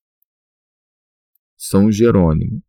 São 1.55 1.93
Jerônimo. 1.93 2.63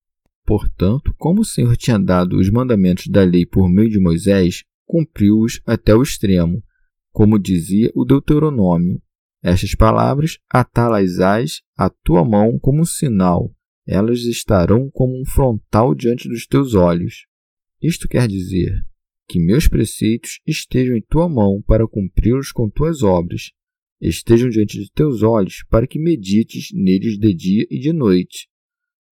Portanto, 0.45 1.13
como 1.17 1.41
o 1.41 1.45
Senhor 1.45 1.75
tinha 1.75 1.97
dado 1.97 2.37
os 2.37 2.51
mandamentos 2.51 3.07
da 3.07 3.23
lei 3.23 3.45
por 3.45 3.67
meio 3.67 3.89
de 3.89 3.99
Moisés, 3.99 4.63
cumpriu-os 4.85 5.59
até 5.65 5.95
o 5.95 6.03
extremo, 6.03 6.63
como 7.11 7.39
dizia 7.39 7.91
o 7.95 8.05
Deuteronômio. 8.05 9.01
Estas 9.41 9.73
palavras, 9.73 10.37
atá-las-ás 10.49 11.61
à 11.77 11.89
tua 11.89 12.23
mão 12.23 12.59
como 12.59 12.81
um 12.81 12.85
sinal, 12.85 13.55
elas 13.87 14.21
estarão 14.21 14.89
como 14.91 15.19
um 15.19 15.25
frontal 15.25 15.95
diante 15.95 16.27
dos 16.27 16.45
teus 16.45 16.73
olhos. 16.73 17.25
Isto 17.81 18.07
quer 18.07 18.27
dizer 18.27 18.71
que 19.27 19.39
meus 19.39 19.67
preceitos 19.67 20.39
estejam 20.45 20.95
em 20.95 21.01
tua 21.01 21.27
mão 21.27 21.61
para 21.65 21.87
cumpri-los 21.87 22.51
com 22.51 22.69
tuas 22.69 23.01
obras, 23.01 23.51
estejam 23.99 24.49
diante 24.49 24.79
de 24.79 24.91
teus 24.91 25.23
olhos 25.23 25.63
para 25.69 25.87
que 25.87 25.99
medites 25.99 26.69
neles 26.73 27.17
de 27.17 27.33
dia 27.33 27.65
e 27.69 27.79
de 27.79 27.93
noite. 27.93 28.47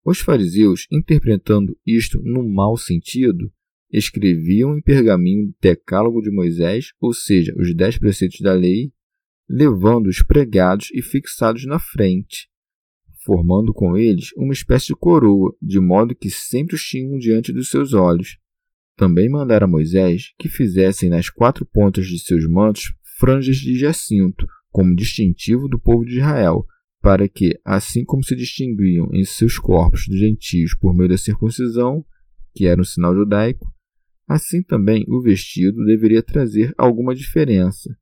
Os 0.05 0.21
fariseus, 0.21 0.87
interpretando 0.91 1.77
isto 1.87 2.21
no 2.23 2.49
mau 2.49 2.77
sentido, 2.77 3.53
escreviam 3.91 4.77
em 4.77 4.83
pergaminho 4.83 5.49
o 5.49 5.55
decálogo 5.61 6.21
de 6.21 6.31
Moisés, 6.31 6.93
ou 7.01 7.13
seja, 7.13 7.55
os 7.57 7.75
dez 7.75 7.99
preceitos 7.99 8.41
da 8.41 8.53
lei, 8.53 8.93
levando-os 9.49 10.23
pregados 10.23 10.91
e 10.93 11.03
fixados 11.03 11.65
na 11.65 11.79
frente, 11.79 12.49
formando 13.25 13.73
com 13.73 13.97
eles 13.97 14.31
uma 14.37 14.53
espécie 14.53 14.89
de 14.89 14.95
coroa, 14.95 15.55
de 15.61 15.81
modo 15.81 16.15
que 16.15 16.31
sempre 16.31 16.77
os 16.77 16.83
tinham 16.83 17.19
diante 17.19 17.53
dos 17.53 17.71
seus 17.71 17.95
olhos. 17.95 18.39
Também 18.97 19.29
mandara 19.29 19.67
Moisés 19.67 20.35
que 20.39 20.49
fizessem 20.49 21.09
nas 21.09 21.31
quatro 21.31 21.65
pontas 21.65 22.07
de 22.07 22.19
seus 22.19 22.49
mantos 22.49 22.93
franjas 23.19 23.57
de 23.57 23.79
jacinto, 23.79 24.47
como 24.71 24.95
distintivo 24.95 25.69
do 25.69 25.79
povo 25.79 26.05
de 26.05 26.19
Israel, 26.19 26.67
para 27.09 27.27
que, 27.27 27.59
assim 27.65 28.05
como 28.05 28.23
se 28.23 28.37
distinguiam 28.37 29.09
em 29.15 29.25
seus 29.25 29.59
corpos 29.59 30.07
dos 30.07 30.19
gentios 30.19 30.77
por 30.79 30.95
meio 30.95 31.09
da 31.09 31.17
circuncisão, 31.17 32.05
que 32.55 32.67
era 32.67 32.79
um 32.79 32.85
sinal 32.85 33.15
judaico, 33.15 33.67
assim 34.29 34.63
também 34.63 35.07
o 35.09 35.23
vestido 35.23 35.87
deveria 35.87 36.23
trazer 36.23 36.75
alguma 36.77 37.15
diferença. 37.15 37.97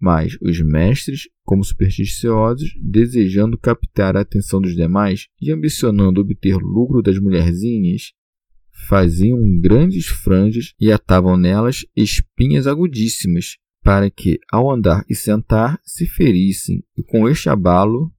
Mas 0.00 0.38
os 0.40 0.60
mestres, 0.60 1.22
como 1.44 1.64
supersticiosos, 1.64 2.70
desejando 2.80 3.58
captar 3.58 4.16
a 4.16 4.20
atenção 4.20 4.60
dos 4.60 4.76
demais 4.76 5.26
e 5.40 5.50
ambicionando 5.50 6.20
obter 6.20 6.54
lucro 6.54 7.02
das 7.02 7.18
mulherzinhas, 7.18 8.12
faziam 8.88 9.40
grandes 9.58 10.06
franjas 10.06 10.72
e 10.78 10.92
atavam 10.92 11.36
nelas 11.36 11.84
espinhas 11.96 12.68
agudíssimas, 12.68 13.56
para 13.82 14.08
que, 14.08 14.38
ao 14.52 14.70
andar 14.70 15.04
e 15.10 15.16
sentar, 15.16 15.80
se 15.82 16.06
ferissem 16.06 16.84
e 16.96 17.02
com 17.02 17.28
este 17.28 17.48
abalo 17.48 18.12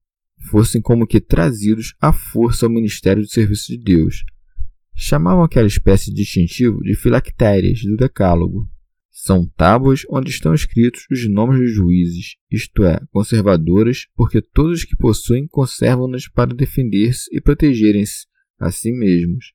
fossem 0.50 0.80
como 0.80 1.06
que 1.06 1.20
trazidos 1.20 1.94
à 2.00 2.12
força 2.12 2.66
ao 2.66 2.72
ministério 2.72 3.22
do 3.22 3.28
serviço 3.28 3.72
de 3.72 3.78
Deus. 3.78 4.24
Chamavam 4.94 5.42
aquela 5.42 5.66
espécie 5.66 6.10
de 6.10 6.22
distintivo 6.22 6.80
de 6.82 6.94
filactérias 6.94 7.80
do 7.82 7.96
Decálogo. 7.96 8.68
São 9.10 9.46
tábuas 9.56 10.02
onde 10.10 10.30
estão 10.30 10.54
escritos 10.54 11.06
os 11.10 11.28
nomes 11.30 11.58
dos 11.58 11.72
juízes, 11.72 12.36
isto 12.50 12.84
é, 12.84 13.00
conservadoras, 13.10 14.06
porque 14.14 14.42
todos 14.42 14.80
os 14.80 14.84
que 14.84 14.96
possuem 14.96 15.46
conservam-nas 15.46 16.28
para 16.28 16.54
defender-se 16.54 17.34
e 17.34 17.40
protegerem-se 17.40 18.26
a 18.58 18.70
si 18.70 18.92
mesmos. 18.92 19.52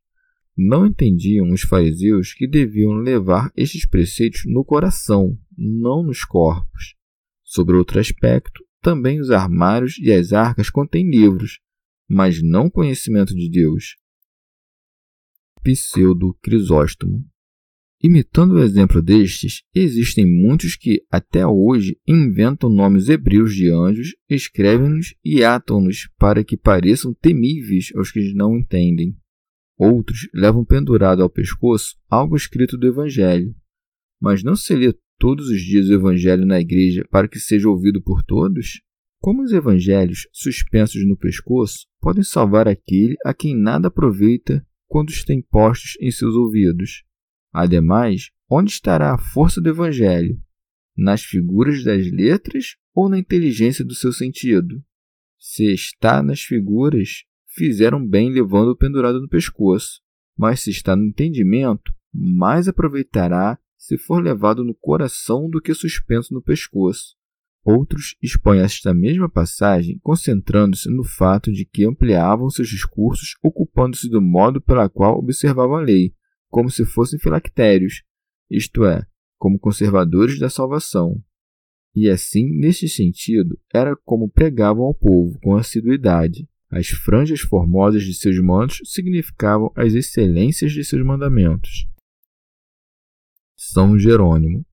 Não 0.57 0.85
entendiam 0.85 1.51
os 1.51 1.61
fariseus 1.61 2.33
que 2.33 2.47
deviam 2.47 2.93
levar 2.95 3.51
estes 3.55 3.85
preceitos 3.85 4.41
no 4.45 4.65
coração, 4.65 5.37
não 5.57 6.03
nos 6.03 6.25
corpos. 6.25 6.95
Sobre 7.43 7.75
outro 7.77 7.99
aspecto, 7.99 8.63
também 8.81 9.19
os 9.19 9.31
armários 9.31 9.97
e 9.99 10.11
as 10.11 10.33
arcas 10.33 10.69
contêm 10.69 11.09
livros, 11.09 11.59
mas 12.07 12.41
não 12.41 12.69
conhecimento 12.69 13.35
de 13.35 13.49
Deus. 13.49 13.95
Pseudo 15.61 16.33
Crisóstomo 16.41 17.25
Imitando 18.01 18.53
o 18.53 18.63
exemplo 18.63 19.01
destes, 19.01 19.61
existem 19.75 20.25
muitos 20.25 20.77
que, 20.77 21.03
até 21.11 21.45
hoje, 21.45 21.99
inventam 22.07 22.69
nomes 22.69 23.09
hebreus 23.09 23.53
de 23.53 23.69
anjos, 23.69 24.15
escrevem-nos 24.29 25.15
e 25.23 25.43
atam-nos 25.43 26.09
para 26.17 26.41
que 26.41 26.55
pareçam 26.55 27.13
temíveis 27.13 27.89
aos 27.93 28.09
que 28.09 28.33
não 28.33 28.57
entendem. 28.57 29.17
Outros 29.77 30.29
levam 30.33 30.63
pendurado 30.63 31.21
ao 31.21 31.29
pescoço 31.29 31.97
algo 32.09 32.37
escrito 32.37 32.77
do 32.77 32.87
Evangelho. 32.87 33.53
Mas 34.21 34.43
não 34.43 34.55
se 34.55 34.73
lê 34.73 34.93
todos 35.19 35.49
os 35.49 35.61
dias 35.61 35.89
o 35.89 35.93
Evangelho 35.93 36.45
na 36.45 36.59
igreja 36.59 37.05
para 37.11 37.27
que 37.27 37.39
seja 37.39 37.69
ouvido 37.69 38.01
por 38.01 38.23
todos? 38.23 38.81
Como 39.21 39.43
os 39.43 39.51
evangelhos 39.51 40.27
suspensos 40.31 41.05
no 41.05 41.17
pescoço 41.17 41.85
podem 41.99 42.23
salvar 42.23 42.69
aquele 42.69 43.17
a 43.25 43.33
quem 43.33 43.53
nada 43.53 43.89
aproveita 43.89 44.65
quando 44.87 45.09
os 45.09 45.25
tem 45.25 45.41
postos 45.41 45.97
em 45.99 46.09
seus 46.09 46.35
ouvidos? 46.35 47.03
Ademais, 47.51 48.31
onde 48.49 48.71
estará 48.71 49.13
a 49.13 49.17
força 49.17 49.59
do 49.59 49.67
evangelho? 49.67 50.41
Nas 50.97 51.21
figuras 51.21 51.83
das 51.83 52.09
letras 52.09 52.77
ou 52.95 53.09
na 53.09 53.19
inteligência 53.19 53.83
do 53.83 53.93
seu 53.93 54.13
sentido? 54.13 54.81
Se 55.37 55.65
está 55.65 56.23
nas 56.23 56.39
figuras, 56.39 57.23
fizeram 57.49 58.05
bem 58.05 58.31
levando-o 58.31 58.77
pendurado 58.77 59.19
no 59.19 59.27
pescoço, 59.27 59.99
mas 60.37 60.61
se 60.61 60.69
está 60.69 60.95
no 60.95 61.03
entendimento, 61.03 61.93
mais 62.13 62.69
aproveitará 62.69 63.59
se 63.79 63.97
for 63.97 64.21
levado 64.21 64.63
no 64.63 64.75
coração 64.75 65.49
do 65.49 65.61
que 65.61 65.73
suspenso 65.73 66.33
no 66.33 66.41
pescoço. 66.41 67.15
Outros 67.63 68.15
expõem 68.21 68.59
esta 68.59 68.93
mesma 68.93 69.29
passagem 69.29 69.97
concentrando-se 70.03 70.89
no 70.89 71.03
fato 71.03 71.51
de 71.51 71.65
que 71.65 71.85
ampliavam 71.85 72.49
seus 72.49 72.67
discursos 72.67 73.35
ocupando-se 73.41 74.09
do 74.09 74.21
modo 74.21 74.61
pela 74.61 74.89
qual 74.89 75.17
observavam 75.17 75.77
a 75.77 75.81
lei, 75.81 76.13
como 76.49 76.69
se 76.69 76.85
fossem 76.85 77.17
filactérios, 77.19 78.03
isto 78.49 78.83
é, 78.83 79.05
como 79.37 79.59
conservadores 79.59 80.37
da 80.37 80.49
salvação. 80.49 81.21
E 81.95 82.09
assim, 82.09 82.49
neste 82.59 82.89
sentido, 82.89 83.57
era 83.73 83.95
como 84.03 84.29
pregavam 84.29 84.83
ao 84.83 84.93
povo 84.93 85.39
com 85.41 85.55
assiduidade. 85.55 86.47
As 86.69 86.87
franjas 86.87 87.39
formosas 87.39 88.03
de 88.03 88.13
seus 88.13 88.39
mantos 88.39 88.81
significavam 88.85 89.71
as 89.75 89.93
excelências 89.93 90.71
de 90.71 90.83
seus 90.83 91.03
mandamentos. 91.03 91.87
São 93.61 93.99
Jerônimo. 93.99 94.65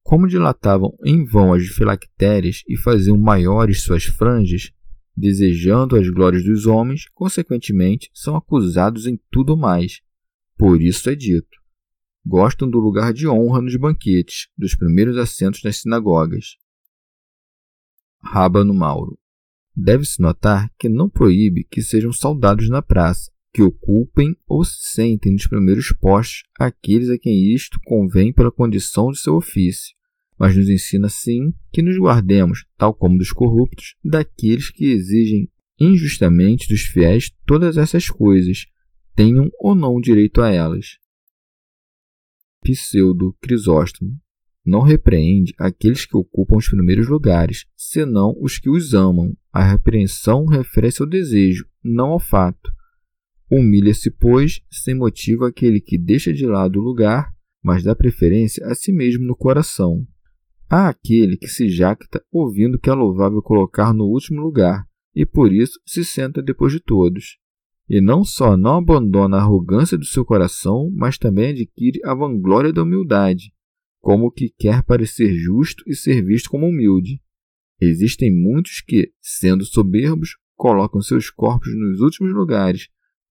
Como 0.00 0.28
dilatavam 0.28 0.96
em 1.04 1.24
vão 1.24 1.52
as 1.52 1.64
filactérias 1.64 2.62
e 2.68 2.76
faziam 2.76 3.18
maiores 3.18 3.82
suas 3.82 4.04
franjas, 4.04 4.70
desejando 5.16 5.96
as 5.96 6.08
glórias 6.08 6.44
dos 6.44 6.64
homens, 6.64 7.08
consequentemente 7.12 8.08
são 8.14 8.36
acusados 8.36 9.06
em 9.06 9.20
tudo 9.28 9.56
mais. 9.56 10.02
Por 10.56 10.80
isso 10.80 11.10
é 11.10 11.16
dito: 11.16 11.58
gostam 12.24 12.70
do 12.70 12.78
lugar 12.78 13.12
de 13.12 13.26
honra 13.26 13.60
nos 13.60 13.74
banquetes, 13.74 14.46
dos 14.56 14.76
primeiros 14.76 15.16
assentos 15.16 15.64
nas 15.64 15.78
sinagogas. 15.78 16.56
Rábano 18.22 18.72
Mauro. 18.72 19.18
Deve-se 19.74 20.22
notar 20.22 20.72
que 20.78 20.88
não 20.88 21.10
proíbe 21.10 21.64
que 21.64 21.82
sejam 21.82 22.12
saudados 22.12 22.68
na 22.68 22.82
praça, 22.82 23.32
que 23.58 23.62
ocupem 23.64 24.36
ou 24.46 24.64
se 24.64 24.76
sentem 24.94 25.32
nos 25.32 25.48
primeiros 25.48 25.92
postos 26.00 26.44
aqueles 26.60 27.10
a 27.10 27.18
quem 27.18 27.52
isto 27.52 27.80
convém 27.84 28.32
pela 28.32 28.52
condição 28.52 29.10
de 29.10 29.18
seu 29.18 29.34
ofício, 29.34 29.96
mas 30.38 30.56
nos 30.56 30.68
ensina 30.68 31.08
sim 31.08 31.52
que 31.72 31.82
nos 31.82 31.98
guardemos, 31.98 32.64
tal 32.76 32.94
como 32.94 33.18
dos 33.18 33.32
corruptos, 33.32 33.96
daqueles 34.04 34.70
que 34.70 34.84
exigem 34.84 35.50
injustamente 35.76 36.68
dos 36.68 36.82
fiéis 36.82 37.32
todas 37.44 37.76
essas 37.76 38.08
coisas, 38.08 38.66
tenham 39.16 39.50
ou 39.58 39.74
não 39.74 40.00
direito 40.00 40.40
a 40.40 40.52
elas. 40.52 40.96
Pseudo 42.62 43.36
Crisóstomo 43.40 44.16
não 44.64 44.82
repreende 44.82 45.52
aqueles 45.58 46.06
que 46.06 46.16
ocupam 46.16 46.58
os 46.58 46.68
primeiros 46.68 47.08
lugares, 47.08 47.66
senão 47.76 48.36
os 48.40 48.56
que 48.56 48.70
os 48.70 48.94
amam. 48.94 49.36
A 49.52 49.64
repreensão 49.64 50.46
refere-se 50.46 51.02
ao 51.02 51.08
desejo, 51.08 51.66
não 51.82 52.10
ao 52.10 52.20
fato. 52.20 52.77
Humilha-se, 53.50 54.10
pois, 54.10 54.60
sem 54.70 54.94
motivo 54.94 55.44
aquele 55.44 55.80
que 55.80 55.96
deixa 55.96 56.32
de 56.32 56.46
lado 56.46 56.78
o 56.78 56.82
lugar, 56.82 57.32
mas 57.62 57.82
dá 57.82 57.94
preferência 57.96 58.66
a 58.66 58.74
si 58.74 58.92
mesmo 58.92 59.24
no 59.24 59.34
coração. 59.34 60.06
Há 60.70 60.88
aquele 60.88 61.36
que 61.36 61.48
se 61.48 61.68
jacta 61.68 62.22
ouvindo 62.30 62.78
que 62.78 62.90
é 62.90 62.92
louvável 62.92 63.40
colocar 63.40 63.94
no 63.94 64.04
último 64.04 64.42
lugar, 64.42 64.86
e 65.14 65.24
por 65.24 65.52
isso 65.52 65.80
se 65.86 66.04
senta 66.04 66.42
depois 66.42 66.72
de 66.72 66.80
todos. 66.80 67.38
e 67.88 68.00
não 68.02 68.22
só 68.22 68.56
não 68.56 68.76
abandona 68.76 69.38
a 69.38 69.40
arrogância 69.40 69.96
do 69.96 70.04
seu 70.04 70.24
coração, 70.24 70.90
mas 70.94 71.16
também 71.16 71.50
adquire 71.50 71.98
a 72.04 72.14
vanglória 72.14 72.72
da 72.72 72.82
humildade, 72.82 73.50
como 73.98 74.30
que 74.30 74.52
quer 74.58 74.82
parecer 74.82 75.34
justo 75.34 75.82
e 75.86 75.94
ser 75.94 76.22
visto 76.22 76.50
como 76.50 76.66
humilde. 76.66 77.20
Existem 77.80 78.30
muitos 78.30 78.82
que, 78.82 79.10
sendo 79.22 79.64
soberbos, 79.64 80.36
colocam 80.54 81.00
seus 81.00 81.30
corpos 81.30 81.74
nos 81.74 82.00
últimos 82.00 82.32
lugares, 82.34 82.88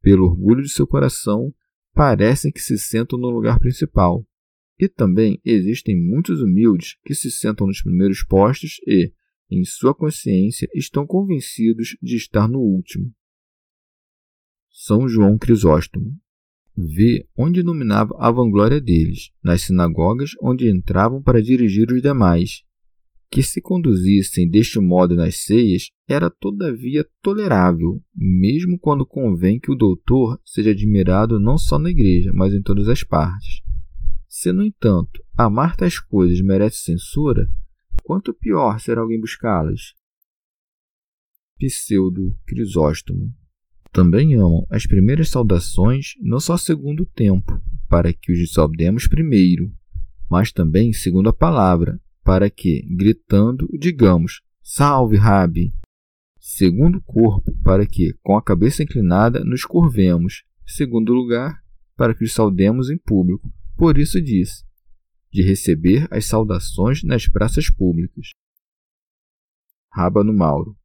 pelo 0.08 0.24
orgulho 0.24 0.64
de 0.64 0.70
seu 0.70 0.88
coração, 0.88 1.54
parecem 1.94 2.50
que 2.50 2.62
se 2.62 2.78
sentam 2.78 3.20
no 3.20 3.30
lugar 3.30 3.60
principal. 3.60 4.26
E 4.80 4.88
também 4.88 5.42
existem 5.44 6.02
muitos 6.02 6.42
humildes 6.42 6.96
que 7.04 7.14
se 7.14 7.30
sentam 7.30 7.68
nos 7.68 7.82
primeiros 7.82 8.24
postos 8.24 8.80
e, 8.88 9.12
em 9.52 9.66
sua 9.66 9.94
consciência, 9.94 10.66
estão 10.74 11.06
convencidos 11.06 11.98
de 12.02 12.16
estar 12.16 12.48
no 12.48 12.60
último. 12.60 13.14
São 14.72 15.10
João 15.10 15.38
Crisóstomo 15.38 16.18
vê 16.74 17.28
onde 17.38 17.62
dominava 17.62 18.16
a 18.18 18.32
vanglória 18.32 18.80
deles, 18.80 19.32
nas 19.44 19.64
sinagogas 19.64 20.30
onde 20.42 20.70
entravam 20.70 21.22
para 21.22 21.42
dirigir 21.42 21.92
os 21.92 22.02
demais, 22.02 22.64
que 23.30 23.44
se 23.44 23.62
conduzissem 23.62 24.50
deste 24.50 24.80
modo 24.80 25.16
nas 25.16 25.44
ceias 25.44 25.90
era 26.08 26.30
todavia 26.30 27.06
tolerável, 27.22 28.02
mesmo 28.16 28.80
quando 28.80 29.06
convém 29.06 29.60
que 29.60 29.72
o 29.72 29.76
doutor 29.76 30.40
seja 30.46 30.72
admirado 30.72 31.40
não 31.40 31.58
só 31.58 31.78
na 31.78 31.90
igreja, 31.90 32.32
mas 32.34 32.54
em 32.54 32.62
todas 32.62 32.88
as 32.88 33.04
partes. 33.04 33.62
Se, 34.28 34.52
no 34.52 34.64
entanto, 34.64 35.24
amar 35.38 35.76
tais 35.76 36.00
coisas 36.00 36.40
merece 36.42 36.78
censura, 36.78 37.50
quanto 38.04 38.34
pior 38.34 38.80
será 38.80 39.02
alguém 39.02 39.20
buscá-las? 39.20 39.94
Pseudo 41.58 42.38
Crisóstomo 42.46 43.34
também 43.92 44.36
amam 44.36 44.66
as 44.70 44.86
primeiras 44.86 45.30
saudações 45.30 46.14
não 46.22 46.40
só 46.40 46.56
segundo 46.56 47.02
o 47.02 47.06
tempo, 47.06 47.60
para 47.90 48.14
que 48.14 48.32
os 48.32 48.52
saudemos 48.52 49.08
primeiro, 49.08 49.74
mas 50.30 50.52
também 50.52 50.94
segundo 50.94 51.30
a 51.30 51.34
palavra, 51.34 52.00
para 52.28 52.50
que, 52.50 52.86
gritando, 52.90 53.70
digamos: 53.80 54.42
Salve, 54.62 55.16
Rabi! 55.16 55.74
Segundo 56.38 57.02
corpo, 57.02 57.58
para 57.64 57.86
que, 57.86 58.14
com 58.22 58.36
a 58.36 58.44
cabeça 58.44 58.84
inclinada, 58.84 59.46
nos 59.46 59.64
curvemos. 59.64 60.44
Segundo 60.66 61.14
lugar, 61.14 61.64
para 61.96 62.14
que 62.14 62.26
os 62.26 62.34
saudemos 62.34 62.90
em 62.90 62.98
público. 62.98 63.50
Por 63.78 63.98
isso 63.98 64.22
diz: 64.22 64.66
de 65.32 65.42
receber 65.42 66.06
as 66.12 66.26
saudações 66.26 67.02
nas 67.02 67.30
praças 67.30 67.70
públicas. 67.70 68.32
Rábano 69.90 70.34
Mauro. 70.34 70.76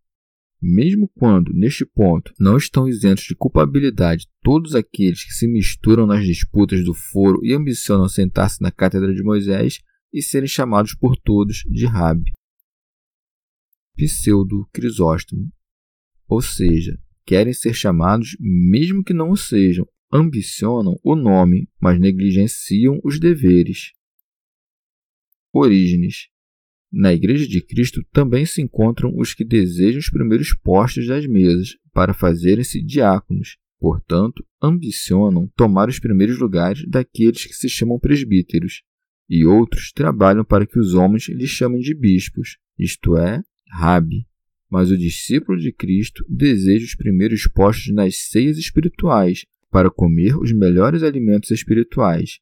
Mesmo 0.63 1.11
quando, 1.19 1.53
neste 1.53 1.85
ponto, 1.85 2.33
não 2.39 2.57
estão 2.57 2.89
isentos 2.89 3.25
de 3.25 3.35
culpabilidade 3.35 4.29
todos 4.45 4.77
aqueles 4.77 5.25
que 5.25 5.33
se 5.33 5.49
misturam 5.49 6.07
nas 6.07 6.25
disputas 6.25 6.85
do 6.85 6.95
foro 6.95 7.45
e 7.45 7.53
ambicionam 7.53 8.09
sentar-se 8.09 8.63
na 8.63 8.71
cátedra 8.71 9.13
de 9.13 9.25
Moisés, 9.25 9.81
e 10.13 10.23
serem 10.23 10.49
chamados 10.49 10.95
por 10.95 11.17
todos 11.17 11.65
de 11.71 11.87
Rabi. 11.87 12.31
Pseudo 13.97 14.69
Crisóstomo. 14.73 15.51
Ou 16.29 16.43
seja, 16.43 16.99
querem 17.25 17.53
ser 17.53 17.75
chamados 17.75 18.37
mesmo 18.41 19.03
que 19.05 19.13
não 19.13 19.31
o 19.31 19.37
sejam, 19.37 19.87
ambicionam 20.13 20.99
o 21.03 21.15
nome, 21.15 21.69
mas 21.81 21.99
negligenciam 21.99 23.01
os 23.05 23.19
deveres. 23.19 23.93
Orígenes. 25.53 26.29
Na 26.91 27.13
Igreja 27.13 27.47
de 27.47 27.65
Cristo 27.65 28.05
também 28.13 28.45
se 28.45 28.61
encontram 28.61 29.17
os 29.17 29.33
que 29.33 29.45
desejam 29.45 29.99
os 29.99 30.11
primeiros 30.11 30.55
postos 30.55 31.07
das 31.07 31.27
mesas 31.27 31.77
para 31.91 32.13
fazerem-se 32.13 32.83
diáconos, 32.83 33.57
portanto, 33.79 34.47
ambicionam 34.63 35.51
tomar 35.57 35.89
os 35.89 35.99
primeiros 35.99 36.39
lugares 36.39 36.87
daqueles 36.87 37.47
que 37.47 37.55
se 37.55 37.69
chamam 37.69 37.99
presbíteros 37.99 38.83
e 39.29 39.45
outros 39.45 39.93
trabalham 39.93 40.45
para 40.45 40.67
que 40.67 40.79
os 40.79 40.95
homens 40.95 41.29
lhe 41.29 41.47
chamem 41.47 41.81
de 41.81 41.95
bispos, 41.95 42.59
isto 42.79 43.17
é, 43.17 43.43
rabi. 43.71 44.27
Mas 44.71 44.91
o 44.91 44.97
discípulo 44.97 45.59
de 45.59 45.73
Cristo 45.73 46.25
deseja 46.29 46.85
os 46.85 46.95
primeiros 46.95 47.47
postos 47.47 47.93
nas 47.93 48.17
ceias 48.31 48.59
espirituais 48.59 49.45
para 49.71 49.91
comer 49.91 50.37
os 50.37 50.53
melhores 50.53 51.03
alimentos 51.03 51.51
espirituais. 51.51 52.39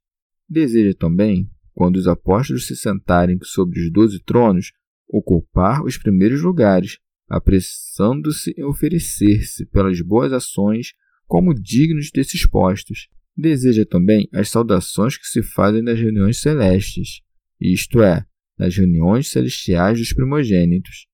Deseja 0.49 0.95
também, 0.95 1.49
quando 1.73 1.97
os 1.97 2.07
apóstolos 2.09 2.67
se 2.67 2.77
sentarem 2.77 3.39
sobre 3.43 3.81
os 3.81 3.91
doze 3.93 4.21
tronos, 4.21 4.73
ocupar 5.09 5.85
os 5.85 5.97
primeiros 5.97 6.43
lugares, 6.43 6.99
apressando-se 7.29 8.53
em 8.57 8.65
oferecer-se 8.65 9.65
pelas 9.67 10.01
boas 10.01 10.33
ações 10.33 10.93
como 11.27 11.55
dignos 11.55 12.11
desses 12.11 12.45
postos. 12.47 13.09
Deseja 13.37 13.87
também 13.87 14.29
as 14.33 14.49
saudações 14.51 15.17
que 15.17 15.27
se 15.27 15.43
fazem 15.43 15.83
nas 15.83 15.99
reuniões 15.99 16.41
celestes, 16.41 17.21
isto 17.61 18.03
é, 18.03 18.27
nas 18.59 18.77
reuniões 18.77 19.31
celestiais 19.31 19.99
dos 19.99 20.13
primogênitos. 20.13 21.07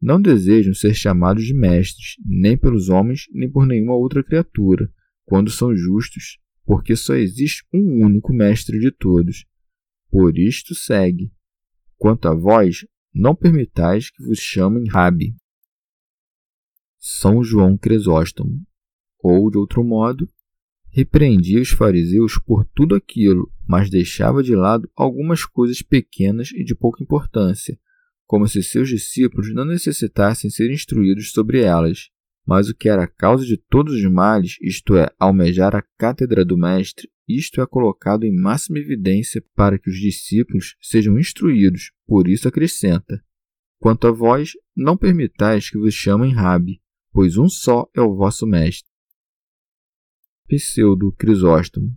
Não 0.00 0.20
desejam 0.20 0.74
ser 0.74 0.94
chamados 0.94 1.44
de 1.44 1.54
mestres, 1.54 2.16
nem 2.24 2.56
pelos 2.56 2.88
homens, 2.88 3.24
nem 3.32 3.50
por 3.50 3.66
nenhuma 3.66 3.96
outra 3.96 4.22
criatura, 4.22 4.90
quando 5.24 5.50
são 5.50 5.74
justos, 5.74 6.38
porque 6.64 6.94
só 6.94 7.14
existe 7.14 7.64
um 7.72 8.04
único 8.04 8.32
mestre 8.32 8.78
de 8.78 8.90
todos. 8.90 9.44
Por 10.10 10.38
isto 10.38 10.74
segue. 10.74 11.32
Quanto 11.96 12.28
a 12.28 12.34
vós, 12.34 12.86
não 13.12 13.34
permitais 13.34 14.10
que 14.10 14.22
vos 14.22 14.38
chamem 14.38 14.86
Rabi. 14.86 15.34
São 16.98 17.42
João 17.42 17.76
Crisóstomo. 17.78 18.60
Ou, 19.18 19.50
de 19.50 19.56
outro 19.56 19.82
modo, 19.82 20.30
repreendia 20.96 21.60
os 21.60 21.68
fariseus 21.68 22.38
por 22.38 22.64
tudo 22.74 22.94
aquilo, 22.94 23.52
mas 23.68 23.90
deixava 23.90 24.42
de 24.42 24.56
lado 24.56 24.90
algumas 24.96 25.44
coisas 25.44 25.82
pequenas 25.82 26.52
e 26.52 26.64
de 26.64 26.74
pouca 26.74 27.02
importância, 27.02 27.78
como 28.24 28.48
se 28.48 28.62
seus 28.62 28.88
discípulos 28.88 29.52
não 29.52 29.66
necessitassem 29.66 30.48
ser 30.48 30.72
instruídos 30.72 31.32
sobre 31.32 31.60
elas. 31.60 32.08
Mas 32.46 32.70
o 32.70 32.74
que 32.74 32.88
era 32.88 33.02
a 33.02 33.06
causa 33.06 33.44
de 33.44 33.58
todos 33.58 33.92
os 33.92 34.10
males, 34.10 34.56
isto 34.62 34.96
é, 34.96 35.10
almejar 35.18 35.76
a 35.76 35.84
cátedra 35.98 36.46
do 36.46 36.56
Mestre, 36.56 37.10
isto 37.28 37.60
é 37.60 37.66
colocado 37.66 38.24
em 38.24 38.34
máxima 38.34 38.78
evidência 38.78 39.44
para 39.54 39.78
que 39.78 39.90
os 39.90 40.00
discípulos 40.00 40.76
sejam 40.80 41.18
instruídos, 41.18 41.92
por 42.06 42.26
isso 42.26 42.48
acrescenta: 42.48 43.22
Quanto 43.78 44.06
a 44.06 44.10
vós, 44.10 44.52
não 44.74 44.96
permitais 44.96 45.68
que 45.68 45.76
vos 45.76 45.92
chamem 45.92 46.32
Rabi, 46.32 46.80
pois 47.12 47.36
um 47.36 47.50
só 47.50 47.86
é 47.94 48.00
o 48.00 48.16
vosso 48.16 48.46
Mestre 48.46 48.95
pseudo 50.46 51.12
Crisóstomo, 51.12 51.94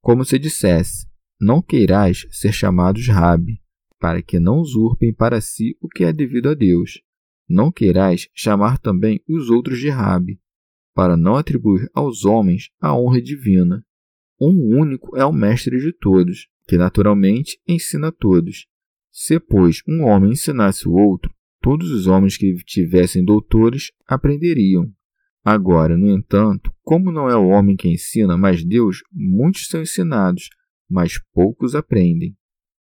como 0.00 0.24
se 0.24 0.38
dissesse: 0.38 1.06
Não 1.40 1.60
queirais 1.60 2.26
ser 2.30 2.52
chamados 2.52 3.06
Rabi, 3.08 3.60
para 3.98 4.22
que 4.22 4.38
não 4.38 4.58
usurpem 4.58 5.12
para 5.12 5.40
si 5.40 5.76
o 5.80 5.88
que 5.88 6.04
é 6.04 6.12
devido 6.12 6.48
a 6.48 6.54
Deus. 6.54 7.02
Não 7.48 7.72
queirais 7.72 8.28
chamar 8.34 8.78
também 8.78 9.22
os 9.28 9.48
outros 9.48 9.78
de 9.78 9.88
Rabi, 9.88 10.40
para 10.94 11.16
não 11.16 11.36
atribuir 11.36 11.88
aos 11.94 12.24
homens 12.24 12.70
a 12.80 12.94
honra 12.94 13.22
divina. 13.22 13.84
Um 14.40 14.78
único 14.78 15.16
é 15.16 15.24
o 15.24 15.32
mestre 15.32 15.78
de 15.78 15.92
todos, 15.92 16.48
que 16.66 16.76
naturalmente 16.76 17.58
ensina 17.66 18.08
a 18.08 18.12
todos. 18.12 18.66
Se, 19.10 19.40
pois, 19.40 19.82
um 19.88 20.04
homem 20.04 20.32
ensinasse 20.32 20.86
o 20.86 20.92
outro, 20.92 21.32
todos 21.60 21.90
os 21.90 22.06
homens 22.06 22.36
que 22.36 22.54
tivessem 22.64 23.24
doutores 23.24 23.90
aprenderiam. 24.06 24.92
Agora, 25.44 25.96
no 25.96 26.08
entanto, 26.08 26.72
como 26.82 27.12
não 27.12 27.28
é 27.28 27.36
o 27.36 27.48
homem 27.48 27.76
que 27.76 27.88
ensina, 27.88 28.36
mas 28.36 28.64
Deus, 28.64 29.02
muitos 29.12 29.68
são 29.68 29.82
ensinados, 29.82 30.48
mas 30.88 31.20
poucos 31.32 31.74
aprendem. 31.74 32.36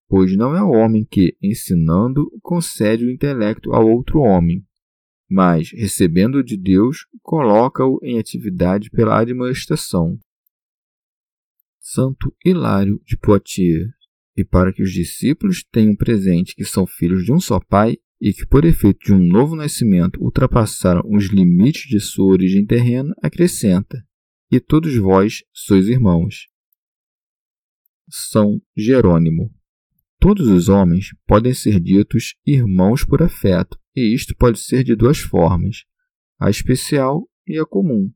Pois 0.09 0.37
não 0.37 0.55
é 0.55 0.63
o 0.63 0.71
homem 0.71 1.07
que, 1.11 1.37
ensinando, 1.43 2.31
concede 2.43 3.05
o 3.05 3.11
intelecto 3.11 3.73
ao 3.73 3.89
outro 3.89 4.21
homem, 4.21 4.65
mas, 5.35 5.71
recebendo 5.73 6.45
de 6.45 6.59
Deus, 6.59 7.07
coloca-o 7.23 7.99
em 8.03 8.19
atividade 8.19 8.91
pela 8.91 9.19
admoestação. 9.19 10.19
Santo 11.81 12.37
Hilário 12.45 13.01
de 13.07 13.17
Poitiers. 13.17 13.91
E 14.37 14.45
para 14.45 14.73
que 14.73 14.83
os 14.83 14.93
discípulos 14.93 15.65
tenham 15.73 15.97
presente 15.97 16.55
que 16.55 16.65
são 16.65 16.87
filhos 16.87 17.25
de 17.25 17.33
um 17.33 17.41
só 17.41 17.59
Pai, 17.61 17.97
e 18.23 18.33
que, 18.33 18.47
por 18.47 18.65
efeito 18.65 19.01
de 19.05 19.13
um 19.13 19.19
novo 19.19 19.57
nascimento, 19.57 20.23
ultrapassaram 20.23 21.03
os 21.11 21.25
limites 21.27 21.89
de 21.89 21.99
sua 21.99 22.27
origem 22.27 22.65
terrena, 22.65 23.13
acrescenta: 23.21 24.01
E 24.49 24.61
todos 24.61 24.97
vós 24.97 25.43
sois 25.53 25.89
irmãos. 25.89 26.47
São 28.09 28.63
Jerônimo. 28.77 29.53
Todos 30.21 30.47
os 30.47 30.69
homens 30.69 31.09
podem 31.27 31.53
ser 31.53 31.81
ditos 31.81 32.37
irmãos 32.47 33.05
por 33.05 33.25
afeto, 33.25 33.77
e 33.97 34.15
isto 34.15 34.37
pode 34.37 34.61
ser 34.61 34.85
de 34.85 34.95
duas 34.95 35.19
formas: 35.19 35.79
a 36.39 36.49
especial 36.49 37.29
e 37.45 37.59
a 37.59 37.67
comum. 37.67 38.09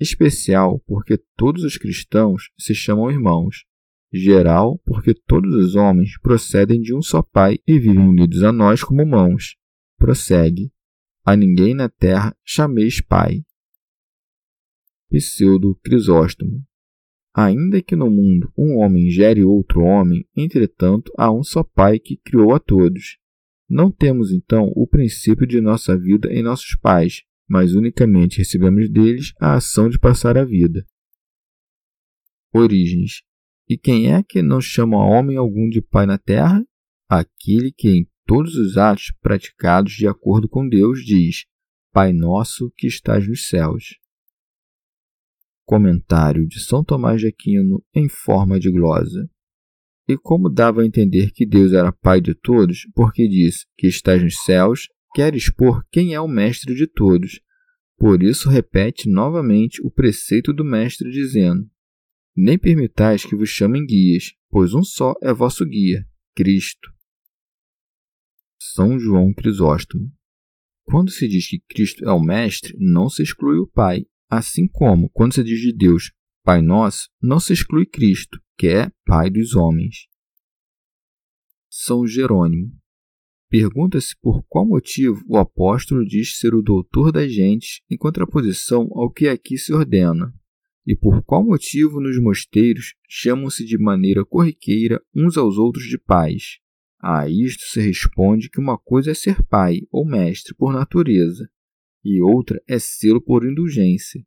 Especial 0.00 0.80
porque 0.84 1.16
todos 1.36 1.62
os 1.62 1.78
cristãos 1.78 2.50
se 2.58 2.74
chamam 2.74 3.08
irmãos, 3.08 3.64
geral, 4.14 4.80
porque 4.84 5.12
todos 5.12 5.54
os 5.54 5.74
homens 5.74 6.18
procedem 6.20 6.80
de 6.80 6.94
um 6.94 7.02
só 7.02 7.22
Pai 7.22 7.58
e 7.66 7.78
vivem 7.78 8.06
unidos 8.06 8.42
a 8.42 8.52
nós 8.52 8.84
como 8.84 9.04
mãos. 9.04 9.56
Prossegue. 9.98 10.72
A 11.24 11.34
ninguém 11.34 11.74
na 11.74 11.88
terra 11.88 12.36
chameis 12.44 13.00
Pai. 13.00 13.42
Pseudo 15.10 15.74
Crisóstomo. 15.82 16.62
Ainda 17.34 17.82
que 17.82 17.96
no 17.96 18.08
mundo 18.08 18.52
um 18.56 18.76
homem 18.76 19.10
gere 19.10 19.42
outro 19.42 19.80
homem, 19.80 20.24
entretanto 20.36 21.12
há 21.18 21.32
um 21.32 21.42
só 21.42 21.64
Pai 21.64 21.98
que 21.98 22.16
criou 22.16 22.54
a 22.54 22.60
todos. 22.60 23.18
Não 23.68 23.90
temos 23.90 24.30
então 24.30 24.70
o 24.76 24.86
princípio 24.86 25.46
de 25.46 25.60
nossa 25.60 25.98
vida 25.98 26.32
em 26.32 26.42
nossos 26.42 26.76
pais, 26.76 27.22
mas 27.48 27.74
unicamente 27.74 28.38
recebemos 28.38 28.88
deles 28.88 29.32
a 29.40 29.54
ação 29.54 29.88
de 29.88 29.98
passar 29.98 30.38
a 30.38 30.44
vida. 30.44 30.86
Origens. 32.52 33.22
E 33.68 33.78
quem 33.78 34.12
é 34.12 34.22
que 34.22 34.42
não 34.42 34.60
chama 34.60 35.04
homem 35.04 35.36
algum 35.36 35.68
de 35.68 35.80
pai 35.80 36.04
na 36.04 36.18
terra? 36.18 36.62
Aquele 37.08 37.72
que 37.72 37.88
em 37.88 38.06
todos 38.26 38.56
os 38.56 38.76
atos 38.76 39.12
praticados 39.20 39.92
de 39.92 40.06
acordo 40.06 40.48
com 40.48 40.68
Deus 40.68 41.00
diz: 41.04 41.46
Pai 41.92 42.12
nosso 42.12 42.70
que 42.76 42.86
estás 42.86 43.26
nos 43.26 43.48
céus. 43.48 43.96
Comentário 45.64 46.46
de 46.46 46.60
São 46.60 46.84
Tomás 46.84 47.20
de 47.20 47.28
Aquino 47.28 47.82
em 47.94 48.08
forma 48.08 48.60
de 48.60 48.70
glosa. 48.70 49.30
E 50.06 50.18
como 50.18 50.50
dava 50.50 50.82
a 50.82 50.86
entender 50.86 51.30
que 51.30 51.46
Deus 51.46 51.72
era 51.72 51.90
Pai 51.90 52.20
de 52.20 52.34
todos, 52.34 52.86
porque 52.94 53.26
diz 53.26 53.64
que 53.78 53.86
estás 53.86 54.22
nos 54.22 54.42
céus, 54.44 54.88
quer 55.14 55.34
expor 55.34 55.82
quem 55.90 56.12
é 56.12 56.20
o 56.20 56.28
Mestre 56.28 56.74
de 56.74 56.86
todos. 56.86 57.40
Por 57.96 58.22
isso 58.22 58.50
repete 58.50 59.08
novamente 59.08 59.80
o 59.82 59.90
preceito 59.90 60.52
do 60.52 60.62
Mestre, 60.62 61.10
dizendo: 61.10 61.66
Nem 62.36 62.58
permitais 62.58 63.24
que 63.24 63.36
vos 63.36 63.48
chamem 63.48 63.86
guias, 63.86 64.32
pois 64.50 64.74
um 64.74 64.82
só 64.82 65.14
é 65.22 65.32
vosso 65.32 65.64
guia, 65.64 66.04
Cristo. 66.34 66.92
São 68.60 68.98
João 68.98 69.32
Crisóstomo. 69.32 70.12
Quando 70.82 71.10
se 71.10 71.28
diz 71.28 71.48
que 71.48 71.60
Cristo 71.60 72.04
é 72.04 72.12
o 72.12 72.20
Mestre, 72.20 72.74
não 72.78 73.08
se 73.08 73.22
exclui 73.22 73.58
o 73.58 73.66
Pai, 73.66 74.04
assim 74.28 74.66
como, 74.66 75.08
quando 75.10 75.34
se 75.34 75.44
diz 75.44 75.60
de 75.60 75.72
Deus 75.72 76.12
Pai 76.42 76.60
Nosso, 76.60 77.08
não 77.22 77.38
se 77.38 77.52
exclui 77.52 77.86
Cristo, 77.86 78.38
que 78.58 78.68
é 78.68 78.90
Pai 79.06 79.30
dos 79.30 79.54
homens. 79.54 80.08
São 81.70 82.06
Jerônimo. 82.06 82.70
Pergunta-se 83.48 84.14
por 84.20 84.42
qual 84.48 84.66
motivo 84.66 85.24
o 85.28 85.38
apóstolo 85.38 86.04
diz 86.04 86.38
ser 86.38 86.54
o 86.54 86.62
doutor 86.62 87.12
das 87.12 87.32
gentes 87.32 87.80
em 87.88 87.96
contraposição 87.96 88.88
ao 88.92 89.10
que 89.10 89.28
aqui 89.28 89.56
se 89.56 89.72
ordena, 89.72 90.34
e 90.86 90.94
por 90.94 91.22
qual 91.22 91.44
motivo 91.44 92.00
nos 92.00 92.20
mosteiros 92.20 92.94
chamam-se 93.08 93.64
de 93.64 93.78
maneira 93.78 94.24
corriqueira 94.24 95.00
uns 95.14 95.36
aos 95.36 95.56
outros 95.56 95.84
de 95.84 95.98
pais. 95.98 96.58
A 97.00 97.28
isto 97.28 97.64
se 97.66 97.80
responde 97.80 98.48
que 98.48 98.60
uma 98.60 98.78
coisa 98.78 99.10
é 99.10 99.14
ser 99.14 99.42
pai 99.44 99.80
ou 99.90 100.06
mestre 100.06 100.54
por 100.54 100.72
natureza, 100.72 101.48
e 102.04 102.20
outra 102.22 102.62
é 102.68 102.78
sê-lo 102.78 103.20
por 103.20 103.44
indulgência. 103.44 104.24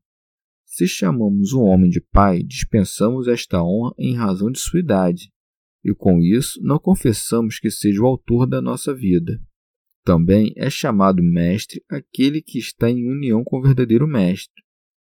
Se 0.65 0.87
chamamos 0.87 1.53
um 1.53 1.61
homem 1.61 1.89
de 1.89 2.01
pai, 2.01 2.43
dispensamos 2.43 3.27
esta 3.27 3.63
honra 3.63 3.93
em 3.97 4.15
razão 4.15 4.51
de 4.51 4.59
sua 4.59 4.79
idade, 4.79 5.31
e 5.83 5.93
com 5.93 6.21
isso 6.21 6.61
não 6.61 6.77
confessamos 6.77 7.59
que 7.59 7.71
seja 7.71 8.01
o 8.01 8.05
autor 8.05 8.45
da 8.45 8.61
nossa 8.61 8.93
vida. 8.93 9.39
Também 10.03 10.53
é 10.55 10.69
chamado 10.69 11.23
mestre 11.23 11.83
aquele 11.89 12.41
que 12.41 12.59
está 12.59 12.89
em 12.89 13.09
união 13.09 13.43
com 13.43 13.57
o 13.57 13.61
verdadeiro 13.61 14.07
mestre. 14.07 14.66